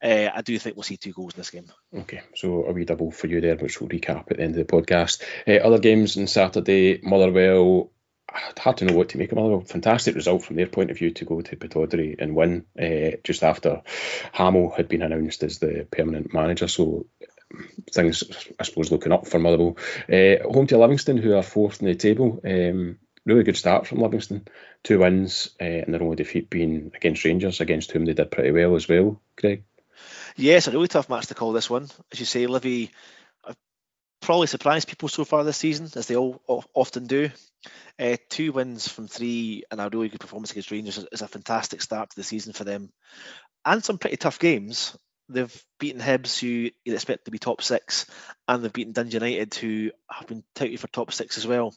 [0.02, 1.66] uh, I do think we'll see two goals in this game.
[1.94, 4.66] Okay, so a wee double for you there, which we'll recap at the end of
[4.66, 5.22] the podcast.
[5.46, 7.90] Uh, other games on Saturday, Motherwell
[8.58, 9.60] hard to know what to make of Motherwell.
[9.60, 13.42] Fantastic result from their point of view to go to Pittodrie and win uh, just
[13.42, 13.82] after
[14.34, 16.68] Hammell had been announced as the permanent manager.
[16.68, 17.06] So
[17.90, 18.24] things,
[18.58, 19.76] I suppose, looking up for Motherwell.
[20.08, 22.40] Uh, home to Livingston, who are fourth in the table.
[22.44, 24.46] Um, really good start from Livingston.
[24.82, 28.50] Two wins, uh, and their only defeat being against Rangers, against whom they did pretty
[28.50, 29.20] well as well.
[29.36, 29.64] Craig.
[30.36, 31.88] Yes, a really tough match to call this one.
[32.12, 32.90] As you say, Livy
[34.24, 36.40] probably surprised people so far this season, as they all
[36.72, 37.30] often do.
[37.98, 41.82] Uh, two wins from three and a really good performance against Rangers is a fantastic
[41.82, 42.90] start to the season for them.
[43.64, 44.96] And some pretty tough games.
[45.28, 48.06] They've beaten Hibs, who you'd expect to be top six,
[48.46, 51.74] and they've beaten Dundee United, who have been touted for top six as well.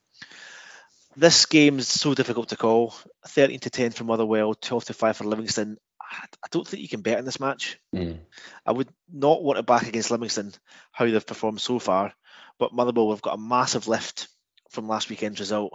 [1.16, 2.94] This game is so difficult to call.
[3.28, 5.78] 13 to 10 for Motherwell, 12 to 5 for Livingston.
[6.00, 7.80] I don't think you can bet in this match.
[7.94, 8.20] Mm.
[8.66, 10.54] I would not want to back against Livingston,
[10.92, 12.14] how they've performed so far.
[12.60, 14.28] But Motherwell have got a massive lift
[14.70, 15.74] from last weekend's result.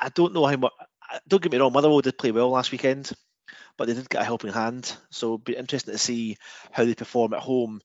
[0.00, 0.72] I don't know how much.
[1.26, 3.10] Don't get me wrong, Motherwell did play well last weekend,
[3.76, 4.94] but they did get a helping hand.
[5.10, 6.36] So it'd be interesting to see
[6.70, 7.80] how they perform at home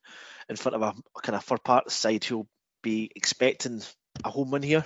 [0.49, 2.47] in front of a, a kind of third party side who'll
[2.81, 3.81] be expecting
[4.23, 4.86] a home win here.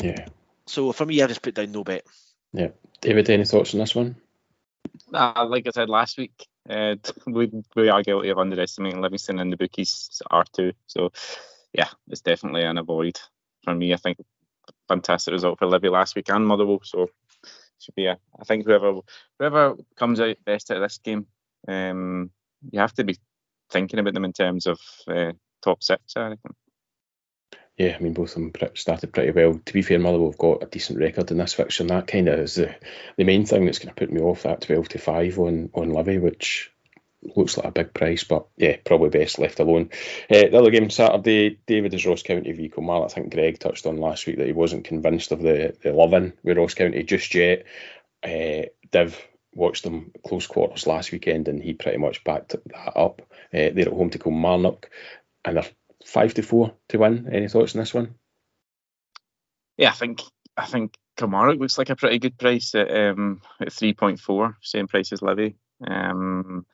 [0.00, 0.26] Yeah.
[0.66, 2.04] So for me, I just put down no bet.
[2.52, 2.68] Yeah.
[3.00, 4.16] David, any thoughts on this one?
[5.12, 9.52] Uh, like I said last week, Uh, we we are guilty of underestimating Livingston, and
[9.52, 10.72] the bookies are too.
[10.86, 11.12] So
[11.72, 13.20] yeah, it's definitely an avoid
[13.64, 13.92] for me.
[13.92, 14.18] I think
[14.88, 16.80] fantastic result for Livy last week and Motherwell.
[16.82, 17.08] So
[17.80, 19.00] should be I think whoever
[19.38, 21.26] whoever comes out best out of this game,
[21.68, 22.30] um,
[22.70, 23.18] you have to be
[23.70, 26.16] thinking about them in terms of uh, top six.
[26.16, 26.54] I reckon.
[27.76, 29.60] Yeah, I mean both of them started pretty well.
[29.62, 32.28] To be fair, Motherwell have got a decent record in this fixture, and that kind
[32.28, 32.74] of is the,
[33.16, 35.90] the main thing that's going to put me off that twelve to five on on
[35.90, 36.72] Livy, which
[37.34, 39.90] looks like a big price, but yeah, probably best left alone.
[40.30, 43.10] Uh, the other game Saturday, David is Ross County v Kilmarnock.
[43.10, 46.32] I think Greg touched on last week that he wasn't convinced of the the loving
[46.42, 47.64] with Ross County just yet.
[48.22, 49.20] Uh, Div
[49.54, 53.22] watched them close quarters last weekend, and he pretty much backed that up.
[53.52, 54.90] Uh, they're at home to Kilmarnock,
[55.44, 55.70] and they're
[56.04, 57.28] five to four to win.
[57.32, 58.14] Any thoughts on this one?
[59.76, 60.22] Yeah, I think
[60.56, 64.56] I think Kilmarnock looks like a pretty good price at um, at three point four,
[64.62, 65.56] same price as Livy.
[65.86, 66.66] Um,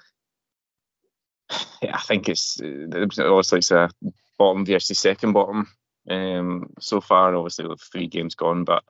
[1.83, 3.91] yeah, I think it's obviously it's a
[4.39, 5.69] bottom versus second bottom
[6.09, 7.35] um, so far.
[7.35, 8.85] Obviously, with three games gone, but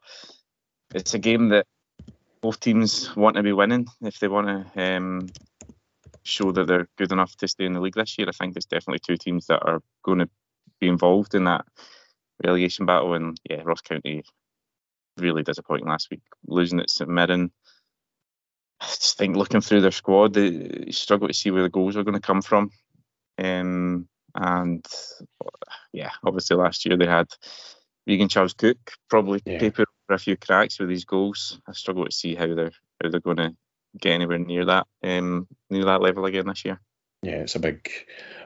[0.95, 1.67] it's a game that
[2.41, 5.29] both teams want to be winning if they want to um,
[6.25, 8.29] show that they're good enough to stay in the league this year.
[8.29, 10.29] I think there's definitely two teams that are going to
[10.81, 11.65] be involved in that
[12.45, 13.15] relegation battle.
[13.15, 14.25] And yeah, Ross County
[15.19, 17.53] really disappointing last week, losing at St Mirren.
[18.83, 22.03] I just think looking through their squad, they struggle to see where the goals are
[22.03, 22.71] going to come from.
[23.39, 24.85] Um, and
[25.93, 27.29] yeah, obviously last year they had
[28.07, 28.79] Regan Charles Cook
[29.09, 29.59] probably yeah.
[29.59, 31.61] paper over a few cracks with these goals.
[31.69, 32.73] I struggle to see how they're
[33.03, 33.55] how they're going to
[33.99, 36.81] get anywhere near that um, near that level again this year.
[37.23, 37.89] Yeah, it's a big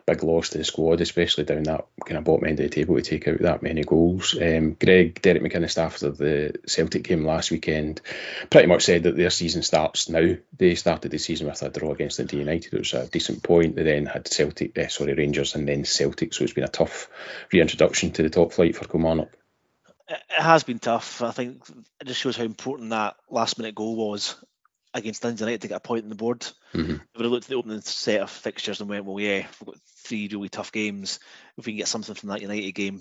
[0.07, 2.95] big loss to the squad, especially down that kind of bottom end of the table
[2.95, 4.37] to take out that many goals.
[4.41, 8.01] Um, Greg, Derek McInnes after the Celtic game last weekend
[8.49, 10.37] pretty much said that their season starts now.
[10.57, 13.75] They started the season with a draw against United, which was a decent point.
[13.75, 17.09] They then had Celtic, uh, sorry, Rangers, and then Celtic, so it's been a tough
[17.53, 19.31] reintroduction to the top flight for Kilmarnock.
[20.09, 21.21] It has been tough.
[21.23, 21.63] I think
[22.01, 24.37] it just shows how important that last minute goal was
[24.97, 26.41] against Dundee United to get a point on the board.
[26.75, 26.93] Mm-hmm.
[26.93, 29.67] They would have looked at the opening set of fixtures and went, well, yeah, we've
[29.67, 31.21] got three really tough games.
[31.57, 33.01] If we can get something from that United game,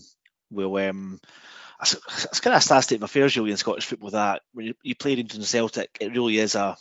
[0.51, 0.75] we'll.
[0.75, 1.19] Um,
[1.81, 4.11] it's, it's kind of a sad state of affairs, really, in Scottish football.
[4.11, 6.77] That when you, you play Rangers and Celtic, it really is a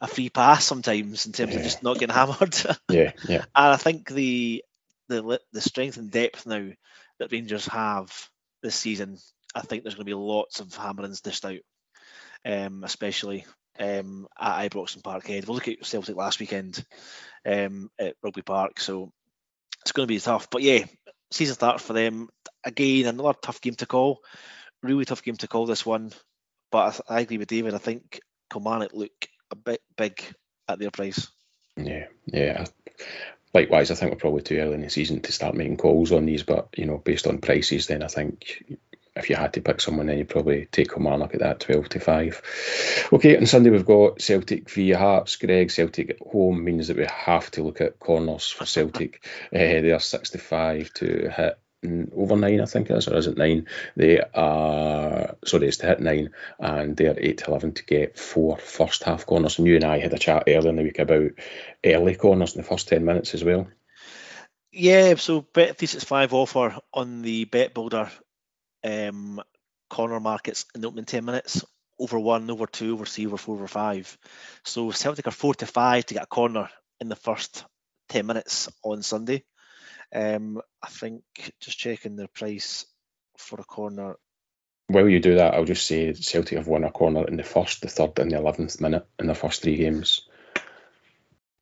[0.00, 1.58] a free pass sometimes in terms yeah.
[1.58, 2.54] of just not getting hammered.
[2.90, 3.44] yeah, yeah.
[3.54, 4.62] And I think the
[5.08, 6.68] the the strength and depth now
[7.18, 8.12] that Rangers have
[8.62, 9.18] this season,
[9.54, 11.60] I think there's going to be lots of hammerings dished out,
[12.44, 13.46] um, especially
[13.78, 15.46] um, at Ibrox and Parkhead.
[15.46, 16.84] We'll look at Celtic last weekend
[17.44, 19.12] um, at Rugby Park, so
[19.82, 20.48] it's going to be tough.
[20.50, 20.84] But yeah,
[21.30, 22.28] season starts for them
[22.64, 23.06] again.
[23.06, 24.20] Another tough game to call.
[24.82, 26.12] Really tough game to call this one.
[26.70, 27.74] But I, I agree with David.
[27.74, 28.20] I think
[28.52, 29.12] Kilmarnock look
[29.50, 30.22] a bit big
[30.68, 31.28] at their price.
[31.76, 32.64] Yeah, yeah.
[33.54, 36.26] Likewise, I think we're probably too early in the season to start making calls on
[36.26, 36.42] these.
[36.42, 38.78] But you know, based on prices, then I think
[39.16, 42.00] if you had to pick someone, then you'd probably take Kilmarnock at that 12 to
[42.00, 43.08] 5.
[43.12, 45.36] Okay, on Sunday we've got Celtic via Hearts.
[45.36, 49.26] Greg, Celtic at home means that we have to look at corners for Celtic.
[49.52, 51.58] uh, they are 65 to hit
[52.16, 53.66] over nine, I think it is, or is it nine?
[53.94, 58.18] They are sorry, it's to hit nine, and they are eight to eleven to get
[58.18, 59.58] four first half corners.
[59.58, 61.32] And you and I had a chat earlier in the week about
[61.84, 63.68] early corners in the first ten minutes as well.
[64.72, 68.10] Yeah, so bet 365 offer on the bet builder
[68.86, 69.42] um,
[69.90, 71.64] corner markets in the opening 10 minutes
[71.98, 74.18] over one, over two, over three, over four, over five.
[74.64, 76.68] So Celtic are four to five to get a corner
[77.00, 77.64] in the first
[78.10, 79.44] 10 minutes on Sunday.
[80.14, 81.22] Um, I think
[81.60, 82.86] just checking the price
[83.38, 84.16] for a corner.
[84.88, 87.82] While you do that, I'll just say Celtic have won a corner in the first,
[87.82, 90.28] the third, and the eleventh minute in their first three games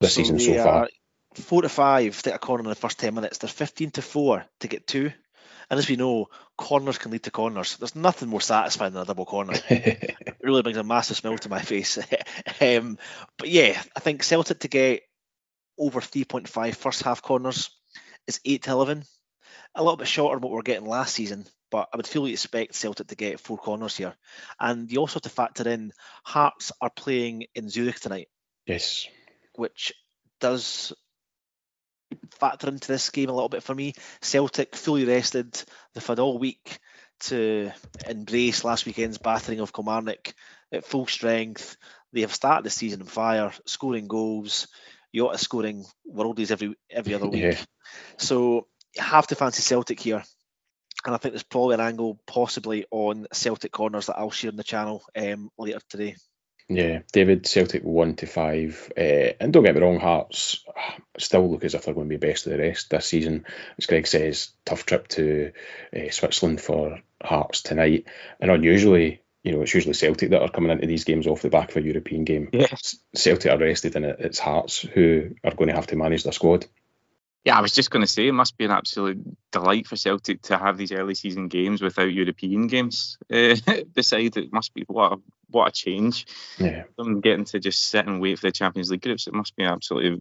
[0.00, 0.88] this so season so far.
[1.34, 3.38] Four to five to get a corner in the first ten minutes.
[3.38, 5.10] They're fifteen to four to get two.
[5.70, 7.76] And as we know, corners can lead to corners.
[7.76, 9.54] There's nothing more satisfying than a double corner.
[9.68, 11.98] it really brings a massive smile to my face.
[12.60, 12.98] um,
[13.38, 15.02] but yeah, I think Celtic to get
[15.78, 17.70] over 3.5 first half corners
[18.26, 19.04] is 8 to 11.
[19.74, 22.32] A little bit shorter than what we are getting last season, but I would fully
[22.32, 24.14] expect Celtic to get four corners here.
[24.60, 25.92] And you also have to factor in
[26.24, 28.28] Hearts are playing in Zurich tonight.
[28.66, 29.08] Yes.
[29.56, 29.92] Which
[30.40, 30.92] does
[32.32, 33.94] factor into this game a little bit for me.
[34.20, 35.62] Celtic fully rested.
[35.94, 36.78] They've had all week
[37.20, 37.70] to
[38.08, 40.34] embrace last weekend's battering of Kilmarnock
[40.72, 41.76] at full strength.
[42.12, 44.68] They have started the season on fire, scoring goals.
[45.14, 47.42] Jota scoring worldies every every other week.
[47.42, 47.58] Yeah.
[48.16, 50.22] So you have to fancy Celtic here.
[51.06, 54.56] And I think there's probably an angle possibly on Celtic corners that I'll share in
[54.56, 56.16] the channel um, later today.
[56.68, 60.64] Yeah, David, Celtic one to five, uh, and don't get me wrong, Hearts
[61.18, 63.44] still look as if they're going to be best of the rest this season.
[63.76, 65.52] As Greg says, tough trip to
[65.94, 68.06] uh, Switzerland for Hearts tonight,
[68.40, 71.50] and unusually, you know, it's usually Celtic that are coming into these games off the
[71.50, 72.48] back of a European game.
[72.52, 72.96] Yes.
[73.14, 76.64] Celtic are rested, and it's Hearts who are going to have to manage their squad.
[77.44, 79.18] Yeah, I was just going to say it must be an absolute
[79.52, 83.54] delight for Celtic to have these early season games without European games uh,
[83.92, 84.36] beside.
[84.38, 85.16] It must be what a,
[85.50, 86.26] what a change.
[86.58, 89.26] Yeah, them getting to just sit and wait for the Champions League groups.
[89.26, 90.20] It must be absolutely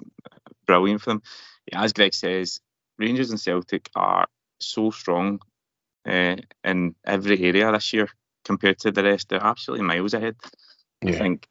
[0.68, 1.22] brilliant for them.
[1.72, 2.60] Yeah, as Greg says,
[2.98, 4.28] Rangers and Celtic are
[4.60, 5.40] so strong
[6.06, 8.10] uh, in every area this year
[8.44, 9.30] compared to the rest.
[9.30, 10.36] They're absolutely miles ahead.
[11.02, 11.12] yeah.
[11.12, 11.48] I think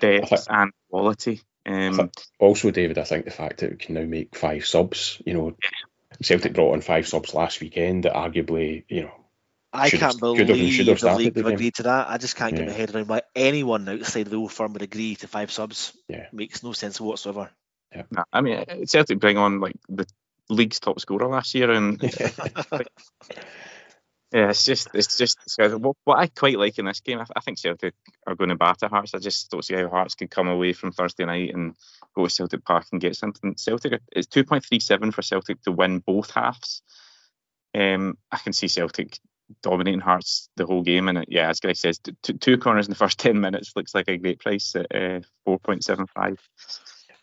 [0.00, 1.42] depth I think- and quality.
[1.70, 5.34] Um, Also, David, I think the fact that we can now make five subs, you
[5.34, 5.56] know,
[6.22, 9.12] Celtic brought on five subs last weekend that arguably, you know,
[9.72, 12.10] I can't have- could have believe have the league the have agreed to that.
[12.10, 15.14] I just can't get my head around why anyone outside the old firm would agree
[15.16, 15.92] to five subs.
[16.08, 16.26] Yeah.
[16.32, 17.50] Makes no sense whatsoever.
[18.10, 20.06] nah, I mean, Celtic bring on like the
[20.48, 22.00] league's top scorer last year, and
[24.32, 27.40] Yeah, it's just, it's just, what, what I quite like in this game, I, I
[27.40, 27.94] think Celtic
[28.26, 29.14] are going to batter Hearts.
[29.14, 31.74] I just don't see how Hearts could come away from Thursday night and
[32.14, 33.56] go to Celtic Park and get something.
[33.56, 36.82] Celtic, it's 2.37 for Celtic to win both halves.
[37.74, 39.18] Um, I can see Celtic
[39.62, 42.96] dominating Hearts the whole game, and yeah, as Greg says, t- two corners in the
[42.96, 46.38] first 10 minutes looks like a great price at uh, 4.75.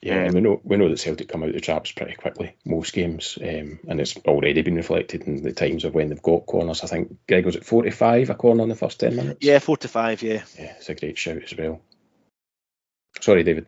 [0.07, 2.13] Yeah, and Um, we know we know that Celtic come out of the traps pretty
[2.13, 6.21] quickly most games, um, and it's already been reflected in the times of when they've
[6.21, 6.83] got corners.
[6.83, 9.39] I think Greg was at forty five a corner in the first ten minutes.
[9.45, 10.21] Yeah, four to five.
[10.21, 10.43] Yeah.
[10.57, 11.81] yeah, it's a great shout as well.
[13.19, 13.67] Sorry, David.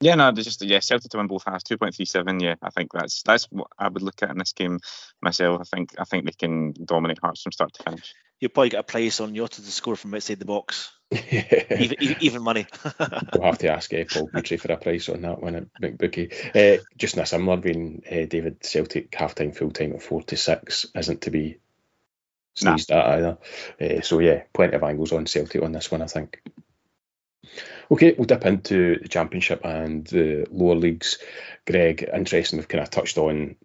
[0.00, 2.40] Yeah, no, just yeah, Celtic to win both halves, two point three seven.
[2.40, 4.80] Yeah, I think that's that's what I would look at in this game
[5.20, 5.60] myself.
[5.60, 8.14] I think I think they can dominate Hearts from start to finish.
[8.40, 10.90] You'll probably get a price on Jota to score from outside the box.
[11.10, 11.20] we'll
[11.80, 12.66] Even, even, even money.
[13.32, 16.32] We'll have to ask uh, Paul Guthrie for a price on that one at McBookie.
[16.54, 20.22] Uh, just in a similar vein, uh, David Celtic half time, full time at four
[20.24, 21.58] to six isn't to be
[22.62, 22.76] Nah.
[22.76, 23.38] sneezed at either.
[23.80, 26.40] Uh, so yeah, plenty of angles on Celtic on this one, I think.
[27.90, 31.18] Okay, we'll dip into the championship and the lower leagues.
[31.66, 32.58] Greg, interesting.
[32.58, 33.56] We've kind of touched on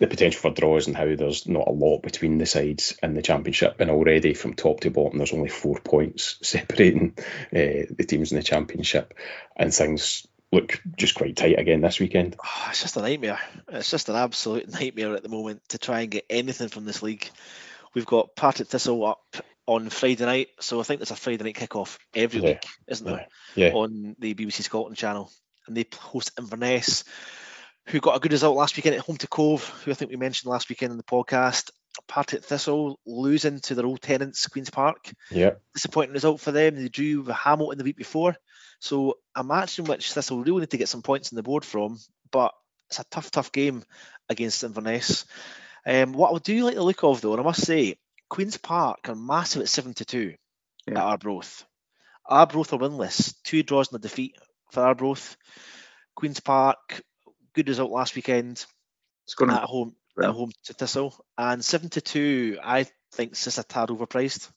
[0.00, 3.22] the potential for draws and how there's not a lot between the sides in the
[3.22, 8.32] championship, and already from top to bottom, there's only four points separating uh, the teams
[8.32, 9.14] in the championship,
[9.56, 12.36] and things look just quite tight again this weekend.
[12.42, 13.40] Oh, it's just a nightmare.
[13.68, 17.02] It's just an absolute nightmare at the moment to try and get anything from this
[17.02, 17.28] league.
[17.94, 21.56] We've got Partick Thistle up on Friday night, so I think there's a Friday night
[21.56, 25.30] kickoff every Yeah, week, isn't there, Yeah, on the BBC Scotland channel,
[25.66, 27.04] and they host Inverness,
[27.86, 30.16] who got a good result last weekend at home to Cove, who I think we
[30.16, 31.70] mentioned last weekend in the podcast.
[32.08, 36.74] Partick Thistle losing to their old tenants, Queens Park yeah, disappointing result for them.
[36.74, 38.36] They drew with Hamilton the week before.
[38.80, 41.64] So a match in which Thistle really need to get some points on the board
[41.64, 41.98] from,
[42.32, 42.52] but
[42.88, 43.84] it's a tough, tough game
[44.28, 45.24] against Inverness.
[45.86, 47.96] Um, what I do like the look of though, and I must say,
[48.28, 50.34] Queen's Park are massive at 7 to 2
[50.88, 50.98] Yeah.
[50.98, 51.64] at Arbroath.
[52.26, 54.36] Arbroath are winless, two draws and a defeat
[54.72, 55.36] for Arbroath.
[56.16, 57.02] Queen's Park,
[57.54, 58.64] good result last weekend
[59.24, 60.30] It's going at to home well.
[60.30, 61.14] at home to Thistle.
[61.38, 64.50] And 7 to 2, I think is just a tad overpriced.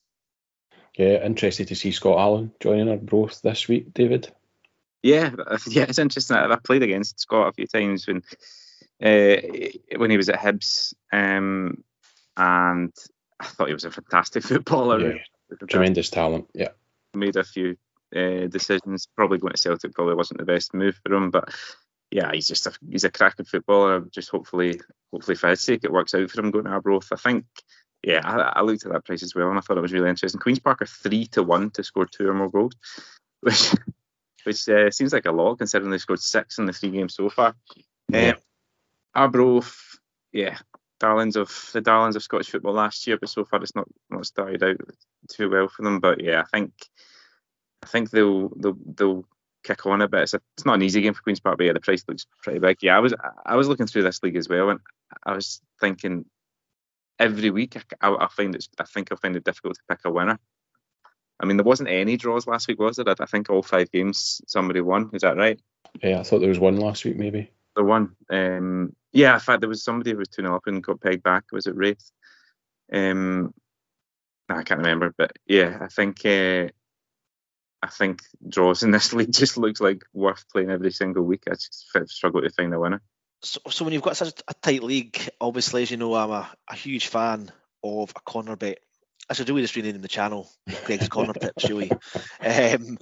[0.98, 1.26] yeah.
[1.26, 4.32] Interested to see Scott Allan joining Arbroath this week, David.
[5.04, 5.32] Yeah,
[5.68, 6.36] yeah, it's interesting.
[6.38, 8.24] I I played against Scott a few times when
[9.02, 9.38] uh,
[9.98, 11.84] when he was at Hibs, um,
[12.36, 12.92] and
[13.40, 15.14] I thought he was a fantastic footballer.
[15.14, 16.50] Yeah, tremendous talent.
[16.56, 16.70] Yeah,
[17.14, 17.78] Made a few
[18.14, 19.08] uh, decisions.
[19.16, 21.54] Probably going to Celtic probably wasn't the best move for him, but
[22.12, 24.02] yeah, he's just a he's a cracking footballer.
[24.12, 24.80] Just hopefully,
[25.12, 27.12] hopefully for his sake, it works out for him going to Arbroath.
[27.12, 27.46] I think.
[28.04, 30.10] Yeah, I, I looked at that price as well, and I thought it was really
[30.10, 30.40] interesting.
[30.40, 32.74] Queens Park are three to one to score two or more goals,
[33.42, 33.74] which
[34.44, 37.30] which uh, seems like a lot considering they scored six in the three games so
[37.30, 37.56] far.
[38.10, 38.30] Yeah.
[38.30, 38.36] Um,
[39.16, 40.00] Arbroath,
[40.32, 40.58] yeah,
[41.00, 44.26] darlings of the darlings of Scottish football last year, but so far it's not not
[44.26, 44.78] started out
[45.30, 46.00] too well for them.
[46.00, 46.72] But yeah, I think
[47.84, 49.26] I think they'll they'll they'll
[49.64, 50.24] kick on a bit.
[50.24, 52.26] It's, a, it's not an easy game for Queens Park, but yeah, the price looks
[52.44, 52.78] pretty big.
[52.82, 53.14] Yeah, I was
[53.46, 54.80] I was looking through this league as well, and
[55.26, 56.26] I was thinking
[57.20, 60.06] every week I, I, I find it I think I'll find it difficult to pick
[60.06, 60.40] a winner.
[61.40, 63.08] I mean, there wasn't any draws last week, was there?
[63.08, 65.12] I, I think all five games somebody won.
[65.14, 65.60] Is that right?
[66.02, 66.20] yeah.
[66.20, 67.52] I thought there was one last week, maybe.
[67.76, 68.16] The one.
[68.30, 71.24] Um, yeah, in fact, there was somebody who was 2 0 up and got pegged
[71.24, 71.44] back.
[71.52, 72.12] Was it Raith?
[72.92, 73.54] Um,
[74.50, 76.70] I can't remember, but yeah, I think uh,
[77.82, 81.44] I think draws in this league just looks like worth playing every single week.
[81.48, 83.02] I just struggle to find a winner.
[83.42, 86.50] So, so when you've got such a tight league, obviously, as you know, I'm a,
[86.70, 87.52] a huge fan
[87.84, 88.80] of a corner bet.
[89.30, 90.50] I should do really just rename the channel,
[90.86, 91.92] Greg's Corner Tips, really.
[92.42, 92.98] Um,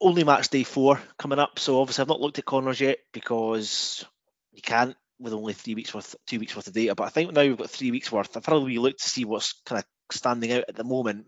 [0.00, 4.04] only match day four coming up, so obviously I've not looked at corners yet because
[4.52, 6.94] you can't with only three weeks worth, two weeks worth of data.
[6.94, 8.36] But I think now we've got three weeks worth.
[8.36, 9.84] I've probably looked to see what's kind of
[10.16, 11.26] standing out at the moment.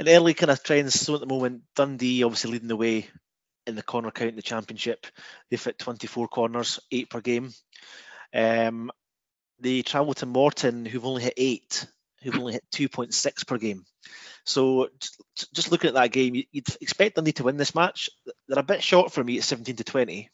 [0.00, 0.98] And early kind of trends.
[0.98, 3.06] So at the moment, Dundee obviously leading the way
[3.66, 5.06] in the corner count in the championship.
[5.50, 7.52] They've hit 24 corners, eight per game.
[8.32, 8.90] Um,
[9.58, 11.86] they travel to Morton, who've only hit eight,
[12.22, 13.84] who've only hit 2.6 per game.
[14.46, 14.88] So
[15.52, 18.08] just looking at that game, you'd expect Dundee to win this match.
[18.48, 20.30] They're a bit short for me at 17 to 20,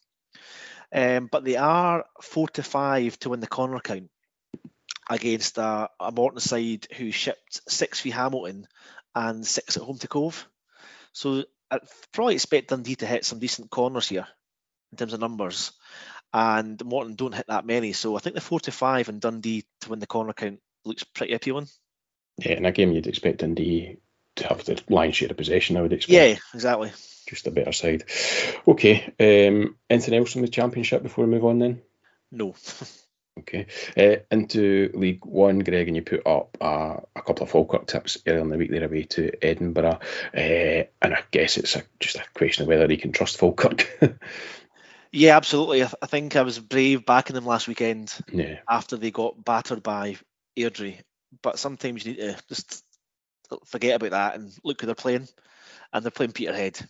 [0.95, 4.11] um, but they are four to five to win the corner count
[5.11, 8.67] against a, a Morton side who shipped six v Hamilton
[9.17, 10.47] and six at home to Cove.
[11.13, 11.81] So I
[12.13, 14.27] probably expect Dundee to hit some decent corners here
[14.93, 15.73] in terms of numbers,
[16.33, 17.93] and Morton don't hit that many.
[17.95, 21.03] So I think the four to five and Dundee to win the corner count looks
[21.03, 21.67] pretty appealing.
[22.39, 23.97] Yeah, in a game you'd expect Dundee
[24.37, 25.79] to have the lion's share of possession.
[25.79, 26.13] I would expect.
[26.13, 26.93] Yeah, exactly.
[27.27, 28.05] Just a better side.
[28.69, 29.15] Okay.
[29.19, 31.83] Um, anything else from the championship before we move on then?
[32.31, 32.55] No.
[33.39, 33.67] Okay.
[33.97, 38.19] Uh, into League One, Greg, and you put up uh, a couple of Falkirk tips
[38.27, 38.71] earlier in the week.
[38.71, 40.01] They're away to Edinburgh,
[40.35, 44.01] uh, and I guess it's a, just a question of whether he can trust Falkirk.
[45.13, 45.83] yeah, absolutely.
[45.83, 48.61] I, th- I, think I was brave backing them last weekend yeah.
[48.69, 50.17] after they got battered by
[50.57, 51.01] Airdrie.
[51.43, 52.83] But sometimes you need to just
[53.67, 55.29] forget about that and look who they're playing,
[55.93, 56.81] and they're playing Peterhead.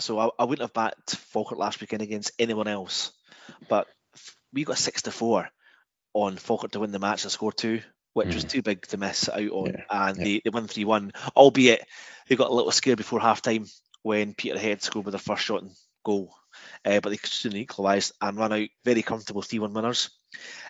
[0.00, 3.12] So I, I wouldn't have backed Falkirk last weekend against anyone else,
[3.68, 3.88] but
[4.54, 5.50] we got six to four
[6.14, 7.82] on Falkirk to win the match and score two,
[8.12, 8.34] which mm.
[8.34, 9.66] was too big to miss out on.
[9.66, 9.84] Yeah.
[9.90, 10.24] And yeah.
[10.24, 11.86] They, they won 3 1, albeit
[12.28, 13.66] they got a little scared before half time
[14.02, 15.72] when Peterhead scored with their first shot and
[16.04, 16.34] goal.
[16.84, 20.10] Uh, but they soon equalised and ran out very comfortable 3 1 winners.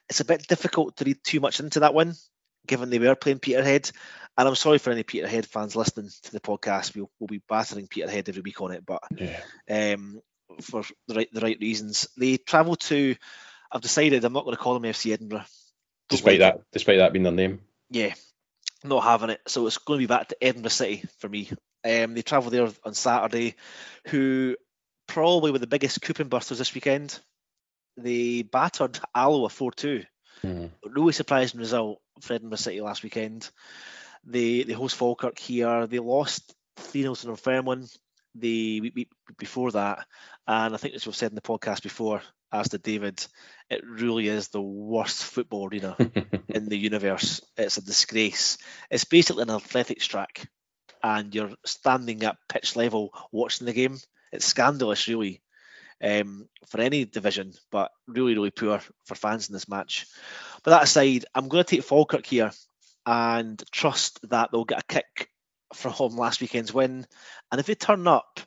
[0.09, 2.15] It's a bit difficult to read too much into that win,
[2.67, 3.91] given they were playing Peterhead.
[4.39, 6.97] And I'm sorry for any Peterhead fans listening to the podcast.
[6.97, 9.41] We'll, we'll be battering Peterhead every week on it, but yeah.
[9.69, 10.21] um,
[10.63, 12.09] for the right the right reasons.
[12.17, 13.15] They travel to
[13.73, 15.45] I've decided I'm not going to call them FC Edinburgh.
[16.09, 16.65] Despite that, it.
[16.73, 17.61] despite that being their name.
[17.91, 18.15] Yeah,
[18.85, 19.41] not having it.
[19.47, 21.51] So it's going to be back to Edinburgh City for me.
[21.85, 23.55] Um, they travel there on Saturday.
[24.09, 24.57] Who
[25.07, 27.19] probably were the biggest coupon busters this weekend.
[27.97, 30.03] They battered Alloa 4 2.
[30.45, 30.71] Mm.
[30.85, 33.51] Really surprising result for Edinburgh City last weekend.
[34.25, 35.87] They they host Falkirk here.
[35.87, 37.87] They lost 3 0 to Dunfermline
[38.35, 40.07] the week before that,
[40.47, 42.23] and I think as we've said in the podcast before,
[42.53, 43.25] as to David,
[43.71, 45.97] it really is the worst football arena
[46.49, 47.41] in the universe.
[47.57, 48.59] It's a disgrace.
[48.91, 50.49] It's basically an athletics track,
[51.03, 53.99] and you're standing at pitch level watching the game.
[54.33, 55.43] It's scandalous, really,
[56.03, 60.07] um, for any division, but really, really poor for fans in this match.
[60.63, 62.51] But that aside, I'm going to take Falkirk here
[63.07, 65.29] and trust that they'll get a kick
[65.75, 67.07] from home last weekend's win.
[67.51, 68.41] And if they turn up,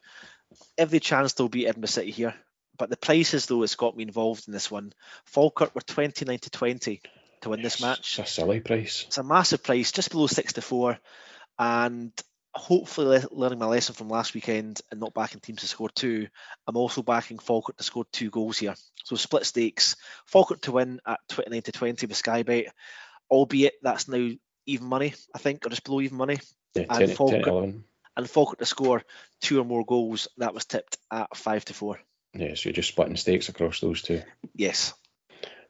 [0.78, 2.36] every chance they'll beat Edinburgh City here.
[2.78, 4.94] But the prices, though, it's got me involved in this one.
[5.26, 7.02] Falkirk were 29 to 20
[7.42, 8.20] to win yes, this match.
[8.20, 9.06] It's a silly price.
[9.08, 10.98] It's a massive price, just below 6 to 4.
[11.60, 12.12] And
[12.54, 16.28] hopefully, learning my lesson from last weekend and not backing teams to score two,
[16.68, 18.76] I'm also backing Falkirk to score two goals here.
[19.04, 19.96] So split stakes.
[20.26, 22.74] Falkirk to win at 29 to 20 with Sky Bet,
[23.30, 24.30] albeit that's now
[24.66, 26.40] even money, I think, or just below even money.
[26.74, 27.84] Yeah, and 10, Falkirk, 10,
[28.18, 29.04] and Falkirk to score
[29.42, 30.28] two or more goals.
[30.38, 32.00] That was tipped at five to four.
[32.36, 34.22] Yeah, so you're just splitting stakes across those two.
[34.54, 34.94] Yes.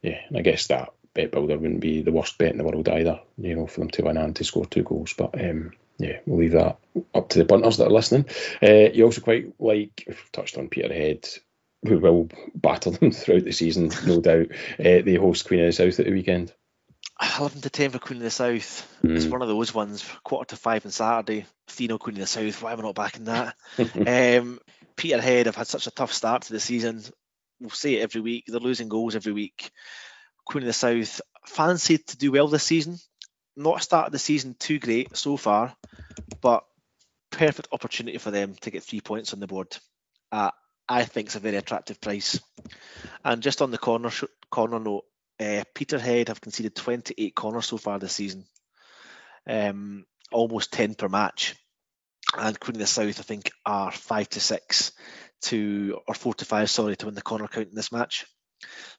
[0.01, 2.89] Yeah, and I guess that bet builder wouldn't be the worst bet in the world
[2.89, 3.21] either.
[3.37, 6.39] You know, for them to win and to score two goals, but um, yeah, we'll
[6.39, 6.77] leave that
[7.13, 8.25] up to the punters that are listening.
[8.61, 11.27] Uh, you also quite like we've touched on Peterhead,
[11.87, 14.47] who will battle them throughout the season, no doubt.
[14.79, 16.53] Uh, they host Queen of the South at the weekend.
[17.39, 18.99] 11 to 10 for Queen of the South.
[19.03, 19.15] Mm.
[19.15, 21.45] It's one of those ones, quarter to five on Saturday.
[21.67, 23.55] Fino Queen of the South, why am I not backing that?
[24.39, 24.59] um,
[24.97, 27.03] Peterhead have had such a tough start to the season.
[27.59, 28.45] We'll say it every week.
[28.47, 29.71] They're losing goals every week.
[30.45, 32.97] Queen of the South fancied to do well this season.
[33.55, 35.75] Not started the season too great so far,
[36.41, 36.65] but
[37.31, 39.75] perfect opportunity for them to get three points on the board.
[40.31, 40.51] Uh,
[40.87, 42.39] I think it's a very attractive price.
[43.23, 44.11] And just on the corner
[44.49, 45.05] corner note,
[45.39, 48.45] uh, Peterhead have conceded 28 corners so far this season,
[49.47, 51.55] um, almost 10 per match.
[52.37, 54.91] And Queen of the South, I think, are five to six
[55.43, 58.25] to or four to five, sorry, to win the corner count in this match.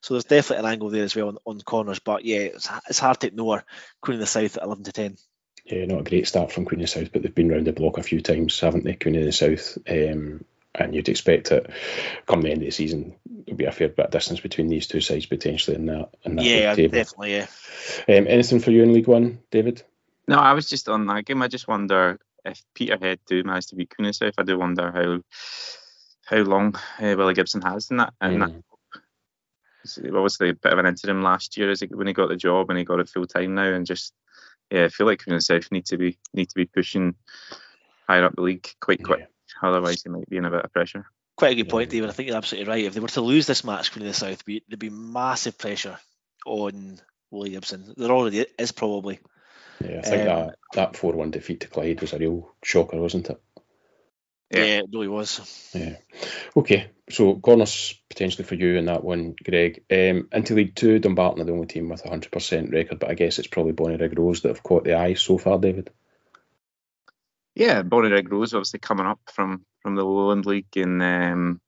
[0.00, 1.98] So there's definitely an angle there as well on, on corners.
[1.98, 3.64] But yeah, it's, it's hard to ignore
[4.00, 5.16] Queen of the South at 11 to 10.
[5.64, 7.72] Yeah, not a great start from Queen of the South, but they've been round the
[7.72, 8.94] block a few times, haven't they?
[8.94, 9.78] Queen of the South.
[9.88, 10.44] Um,
[10.78, 11.70] and you'd expect it
[12.26, 14.86] come the end of the season there'll be a fair bit of distance between these
[14.86, 16.92] two sides potentially in that in that yeah table.
[16.92, 17.46] definitely yeah
[18.08, 19.82] um, anything for you in League One David
[20.28, 23.76] no I was just on that game I just wonder if Peterhead do manage to
[23.76, 25.20] beat South, I do wonder how
[26.26, 28.14] how long uh, Willie Gibson has in that.
[28.20, 28.46] In mm.
[28.46, 28.62] that
[30.14, 32.70] obviously a bit of an interim last year as he, when he got the job
[32.70, 34.12] and he got it full time now, and just
[34.70, 37.14] yeah, I feel like Queen of the South need to be need to be pushing
[38.08, 39.20] higher up the league quite quick.
[39.20, 39.68] Yeah.
[39.68, 41.06] Otherwise, he might be in a bit of pressure.
[41.36, 42.08] Quite a good point, David.
[42.08, 42.84] I think you're absolutely right.
[42.84, 45.98] If they were to lose this match, Queen of the South, there'd be massive pressure
[46.46, 46.98] on
[47.30, 47.94] Willie Gibson.
[47.96, 49.20] There already is probably.
[49.84, 52.98] Yeah, I think um, that that four one defeat to Clyde was a real shocker,
[52.98, 53.40] wasn't it?
[54.50, 55.72] Yeah, yeah it really was.
[55.74, 55.96] Yeah.
[56.56, 59.82] Okay, so corners potentially for you in that one, Greg.
[59.90, 63.10] Um, into League Two, Dumbarton are the only team with a hundred percent record, but
[63.10, 65.90] I guess it's probably Bonnyrigg Rose that have caught the eye so far, David.
[67.54, 71.60] Yeah, Bonnyrigg Rose obviously coming up from from the Lowland League in um,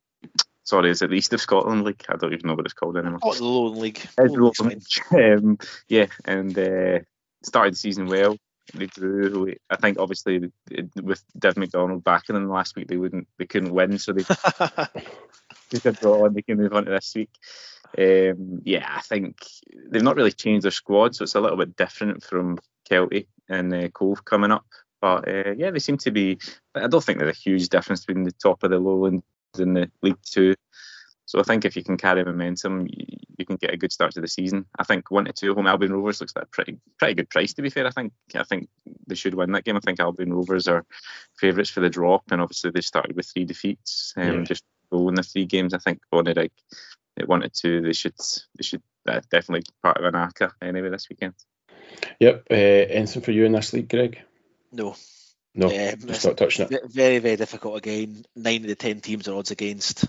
[0.64, 2.04] sorry, is it the East of Scotland League?
[2.08, 3.20] I don't even know what it's called anymore.
[3.22, 4.06] Oh, the Lowland League.
[4.18, 4.82] Lowland League.
[5.12, 7.00] Um, yeah, and uh,
[7.42, 8.36] started the season well.
[8.74, 9.54] They drew.
[9.70, 10.50] I think obviously
[11.02, 14.22] with Dev McDonald backing them last week, they wouldn't, they couldn't win, so they
[15.70, 17.30] just a draw and they can move on to this week.
[17.96, 19.38] Um, yeah, I think
[19.90, 22.58] they've not really changed their squad, so it's a little bit different from
[22.90, 24.66] Kelty and uh, Cove coming up.
[25.00, 26.38] But uh, yeah, they seem to be.
[26.74, 29.22] I don't think there's a huge difference between the top of the lowland
[29.56, 30.54] and the League Two.
[31.28, 33.04] So I think if you can carry momentum, you,
[33.36, 34.64] you, can get a good start to the season.
[34.78, 37.52] I think one to two home Albion Rovers looks like a pretty pretty good price
[37.52, 37.86] to be fair.
[37.86, 38.70] I think I think
[39.06, 39.76] they should win that game.
[39.76, 40.86] I think Albion Rovers are
[41.36, 44.14] favourites for the drop, and obviously they started with three defeats.
[44.16, 44.44] Um, yeah.
[44.44, 45.74] Just go in the three games.
[45.74, 46.50] I think Bonnyrigg
[47.18, 48.16] at one to two, they should
[48.56, 51.34] they should uh, definitely part of an acca anyway this weekend.
[52.20, 52.46] Yep.
[52.50, 54.22] Uh, anything for you in this league, Greg?
[54.72, 54.96] No.
[55.54, 56.90] No, um, just not touching it.
[56.90, 58.24] Very, very difficult again.
[58.34, 60.06] Nine of the ten teams are odds against.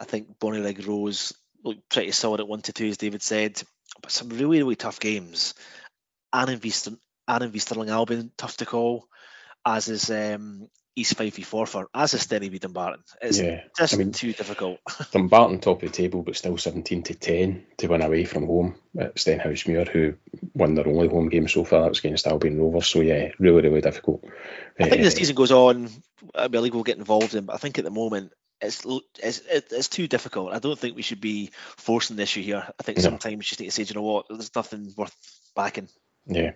[0.00, 3.62] I think Bonnyrigg Rose looked pretty solid at one to two, as David said,
[4.00, 5.54] but some really, really tough games.
[6.32, 6.72] Annan v,
[7.28, 9.06] Annanby Stirling Albion, tough to call,
[9.64, 13.02] as is um, East Fife v Forfar, as is Stenny v Dumbarton.
[13.20, 14.78] It's yeah, just I mean, too difficult.
[15.12, 18.76] Dumbarton top of the table, but still 17 to 10 to win away from home
[18.98, 20.14] at Stenhousemuir, who
[20.54, 21.82] won their only home game so far.
[21.82, 22.86] That was against Albion Rovers.
[22.86, 24.24] So yeah, really, really difficult.
[24.78, 25.90] I think uh, the season goes on,
[26.34, 28.84] I believe we'll get involved in, but I think at the moment it's
[29.22, 30.52] it's it's too difficult.
[30.52, 32.66] I don't think we should be forcing the issue here.
[32.78, 33.02] I think no.
[33.02, 35.16] sometimes you just need to say, you know what, there's nothing worth
[35.54, 35.88] backing.
[36.26, 36.52] Yeah.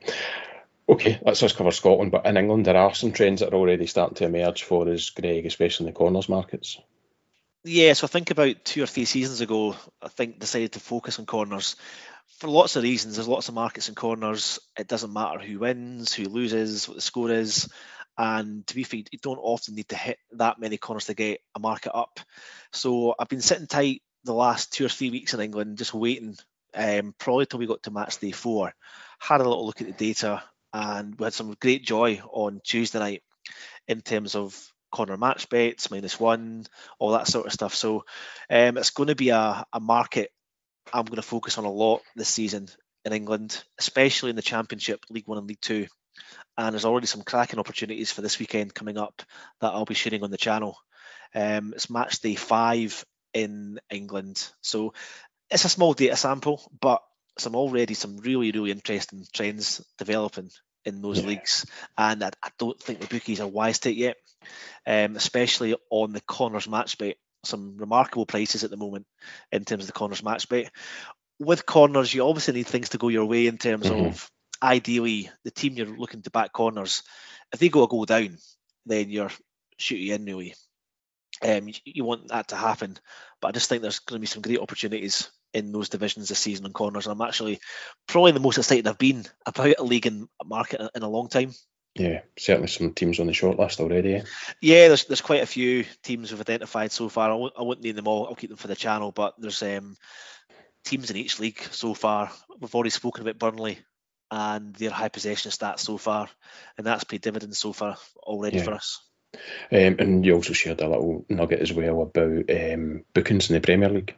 [0.86, 2.12] Okay, let's just cover Scotland.
[2.12, 5.10] But in England, there are some trends that are already starting to emerge for us,
[5.10, 6.78] Greg, especially in the corners markets.
[7.64, 11.18] Yeah, so I think about two or three seasons ago, I think decided to focus
[11.18, 11.76] on corners
[12.38, 13.14] for lots of reasons.
[13.14, 14.58] There's lots of markets in corners.
[14.78, 17.70] It doesn't matter who wins, who loses, what the score is.
[18.16, 21.40] And to be fair, you don't often need to hit that many corners to get
[21.54, 22.20] a market up.
[22.72, 26.36] So I've been sitting tight the last two or three weeks in England, just waiting,
[26.74, 28.72] um, probably till we got to match day four.
[29.18, 30.42] Had a little look at the data,
[30.72, 33.22] and we had some great joy on Tuesday night
[33.88, 34.56] in terms of
[34.90, 36.66] corner match bets, minus one,
[36.98, 37.74] all that sort of stuff.
[37.74, 38.04] So
[38.48, 40.30] um, it's going to be a, a market
[40.92, 42.68] I'm going to focus on a lot this season
[43.04, 45.86] in England, especially in the Championship, League One and League Two
[46.56, 49.22] and there's already some cracking opportunities for this weekend coming up
[49.60, 50.76] that I'll be shooting on the channel.
[51.34, 54.94] Um, it's match day five in England, so
[55.50, 57.02] it's a small data sample, but
[57.38, 60.50] some already some really really interesting trends developing
[60.84, 61.26] in those yeah.
[61.26, 64.16] leagues, and I, I, don't think the bookies are wise to it yet,
[64.86, 67.16] um, especially on the corners match bet.
[67.44, 69.06] Some remarkable prices at the moment
[69.52, 70.70] in terms of the corners match bet.
[71.38, 74.06] With corners, you obviously need things to go your way in terms mm-hmm.
[74.06, 74.30] of
[74.64, 77.02] ideally the team you're looking to back corners,
[77.52, 78.38] if they go a goal down,
[78.86, 79.30] then you're
[79.78, 80.54] shooting in really.
[81.42, 82.96] Um, you, you, want that to happen,
[83.40, 86.38] but I just think there's going to be some great opportunities in those divisions this
[86.38, 87.06] season on corners.
[87.06, 87.60] And I'm actually
[88.06, 91.28] probably the most excited I've been about a league and a market in a long
[91.28, 91.52] time.
[91.96, 94.14] Yeah, certainly some teams on the short list already.
[94.16, 94.22] Eh?
[94.60, 97.30] Yeah, there's there's quite a few teams we've identified so far.
[97.30, 98.26] I won't, I won't name them all.
[98.26, 99.12] I'll keep them for the channel.
[99.12, 99.96] But there's um,
[100.84, 102.30] teams in each league so far.
[102.60, 103.78] We've already spoken about Burnley
[104.34, 106.28] and their high possession stats so far,
[106.76, 108.64] and that's paid dividends so far already yeah.
[108.64, 109.00] for us.
[109.70, 113.60] Um, and you also shared a little nugget as well about um, bookings in the
[113.60, 114.16] Premier League.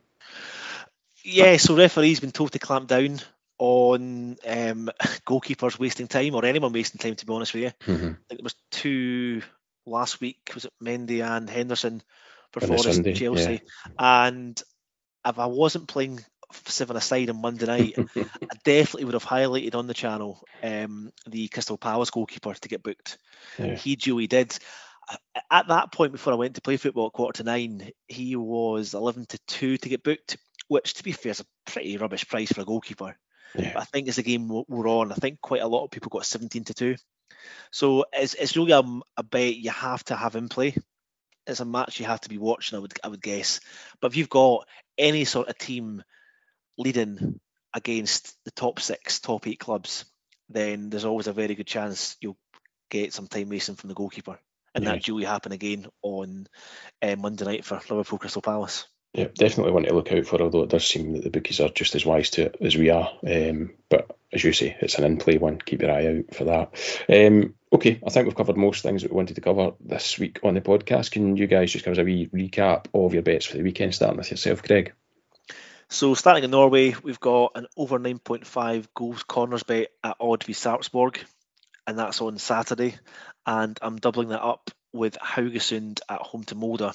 [1.22, 3.20] Yeah, so referees been told to clamp down
[3.58, 4.90] on um,
[5.26, 7.16] goalkeepers wasting time or anyone wasting time.
[7.16, 8.06] To be honest with you, mm-hmm.
[8.06, 9.42] I think there was two
[9.84, 10.50] last week.
[10.54, 12.02] Was it Mendy and Henderson
[12.52, 13.60] for Forest Chelsea?
[13.98, 14.26] Yeah.
[14.26, 14.62] And
[15.26, 16.20] if I wasn't playing
[16.66, 21.48] seven aside on Monday night, I definitely would have highlighted on the channel um, the
[21.48, 23.18] Crystal Palace goalkeeper to get booked.
[23.58, 23.74] Yeah.
[23.74, 24.56] He duly did.
[25.50, 28.94] At that point, before I went to play football at quarter to nine, he was
[28.94, 30.36] 11 to 2 to get booked,
[30.66, 33.16] which, to be fair, is a pretty rubbish price for a goalkeeper.
[33.54, 33.72] Yeah.
[33.74, 36.08] But I think as the game we're on, I think quite a lot of people
[36.08, 36.96] got 17 to 2.
[37.70, 38.82] So it's, it's really a,
[39.16, 40.74] a bet you have to have in play
[41.46, 42.76] it's a match you have to be watching.
[42.76, 43.60] I would I would guess.
[44.00, 44.66] But if you've got
[44.98, 46.02] any sort of team
[46.78, 47.40] leading
[47.74, 50.04] against the top six, top eight clubs,
[50.48, 52.38] then there's always a very good chance you'll
[52.90, 54.38] get some time wasting from the goalkeeper.
[54.74, 54.92] And yeah.
[54.92, 56.46] that duly happen again on
[57.02, 58.86] uh, Monday night for Liverpool Crystal Palace.
[59.14, 61.70] Yeah, definitely one to look out for, although it does seem that the bookies are
[61.70, 63.10] just as wise to it as we are.
[63.26, 65.58] Um, but as you say, it's an in play one.
[65.58, 67.06] Keep your eye out for that.
[67.08, 70.40] Um, okay, I think we've covered most things that we wanted to cover this week
[70.42, 71.12] on the podcast.
[71.12, 73.94] Can you guys just give us a wee recap of your bets for the weekend,
[73.94, 74.92] starting with yourself, Greg?
[75.88, 80.52] So starting in Norway, we've got an over 9.5 goals corners bet at Odd v
[80.52, 81.18] Sarpsborg,
[81.86, 82.96] and that's on Saturday.
[83.46, 86.92] And I'm doubling that up with Haugesund at home to Molde,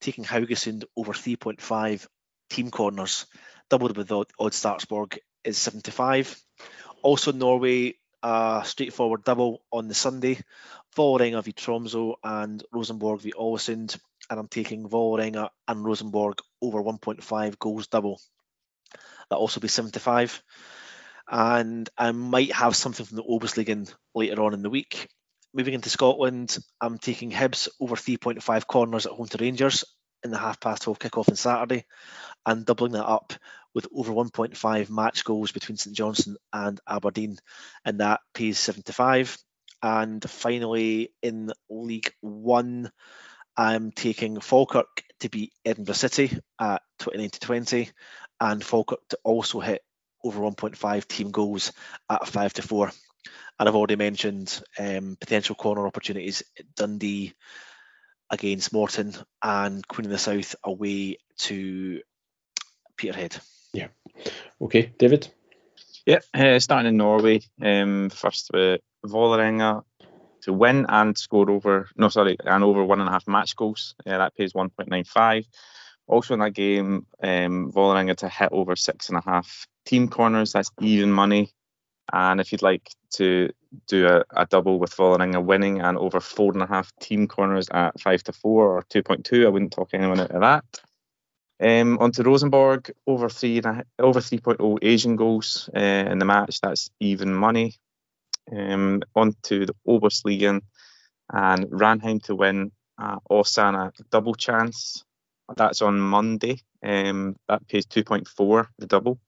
[0.00, 2.06] taking Haugesund over 3.5
[2.48, 3.26] team corners,
[3.70, 6.40] doubled with Odd, Odd Sarpsborg is 75.
[7.02, 10.38] Also Norway, a straightforward double on the Sunday,
[10.96, 13.98] Vålerenga v Tromsø and Rosenborg v Ålesund,
[14.30, 18.20] and I'm taking Vålerenga and Rosenborg over 1.5 goals double.
[19.30, 20.42] That also be 75.
[21.30, 25.08] And I might have something from the Obosligaen later on in the week.
[25.54, 29.84] Moving into Scotland, I'm taking Hibs over 3.5 corners at home to Rangers
[30.24, 31.84] in the half past 12 kickoff on Saturday
[32.44, 33.32] and doubling that up
[33.74, 37.38] with over 1.5 match goals between St Johnstone and Aberdeen,
[37.84, 39.38] and that pays 75.
[39.82, 42.90] And finally, in League One,
[43.56, 47.90] I'm taking Falkirk to beat Edinburgh City at 29 to 20,
[48.40, 49.82] and Falkirk to also hit
[50.24, 51.72] over 1.5 team goals
[52.08, 52.90] at 5 to 4.
[53.58, 56.42] And I've already mentioned um, potential corner opportunities
[56.76, 57.34] Dundee
[58.30, 62.00] against Morton and Queen of the South away to
[62.96, 63.36] Peterhead.
[63.72, 63.88] Yeah.
[64.60, 65.28] Okay, David.
[66.08, 67.42] Yeah, uh, starting in Norway.
[67.60, 69.82] Um, first with Vålerenga
[70.40, 73.94] to win and score over no sorry and over one and a half match goals.
[74.06, 75.44] Uh, that pays 1.95.
[76.06, 80.54] Also in that game, um, to hit over six and a half team corners.
[80.54, 81.50] That's even money.
[82.10, 83.50] And if you'd like to
[83.86, 87.68] do a, a double with Vålerenga winning and over four and a half team corners
[87.70, 90.64] at five to four or 2.2, I wouldn't talk anyone out of that.
[91.60, 93.60] Um, on to Rosenborg, over three
[93.98, 96.60] over 3.0 Asian goals uh, in the match.
[96.60, 97.74] That's even money.
[98.50, 100.62] Um, on to the Obosligaen
[101.30, 105.04] and Ranheim to win uh, Åsane double chance.
[105.56, 106.60] That's on Monday.
[106.82, 109.18] Um, that pays 2.4 the double.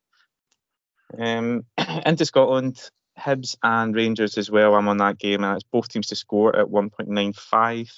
[1.19, 1.65] Um,
[2.07, 4.75] into Scotland, Hibs and Rangers as well.
[4.75, 7.91] I'm on that game, and it's both teams to score at 1.95.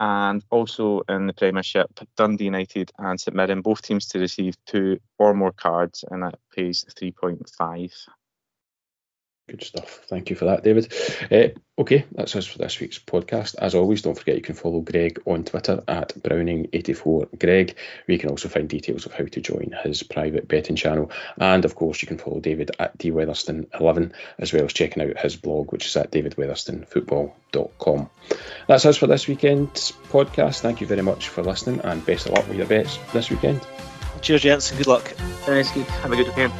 [0.00, 4.98] And also in the Premiership, Dundee United and St Mirren, both teams to receive two
[5.18, 7.92] or more cards, and that pays 3.5.
[9.48, 10.02] Good stuff.
[10.08, 10.92] Thank you for that, David.
[11.32, 13.54] Uh, okay, that's us for this week's podcast.
[13.54, 18.28] As always, don't forget you can follow Greg on Twitter at Browning84Greg, where you can
[18.28, 21.10] also find details of how to join his private betting channel.
[21.38, 25.36] And of course, you can follow David at dweatherston11, as well as checking out his
[25.36, 28.10] blog, which is at davidweatherstonfootball.com.
[28.66, 30.60] That's us for this weekend's podcast.
[30.60, 33.66] Thank you very much for listening, and best of luck with your bets this weekend.
[34.20, 35.04] Cheers, gents, and good luck.
[35.46, 35.86] Thanks, good.
[35.86, 36.52] Have a good weekend.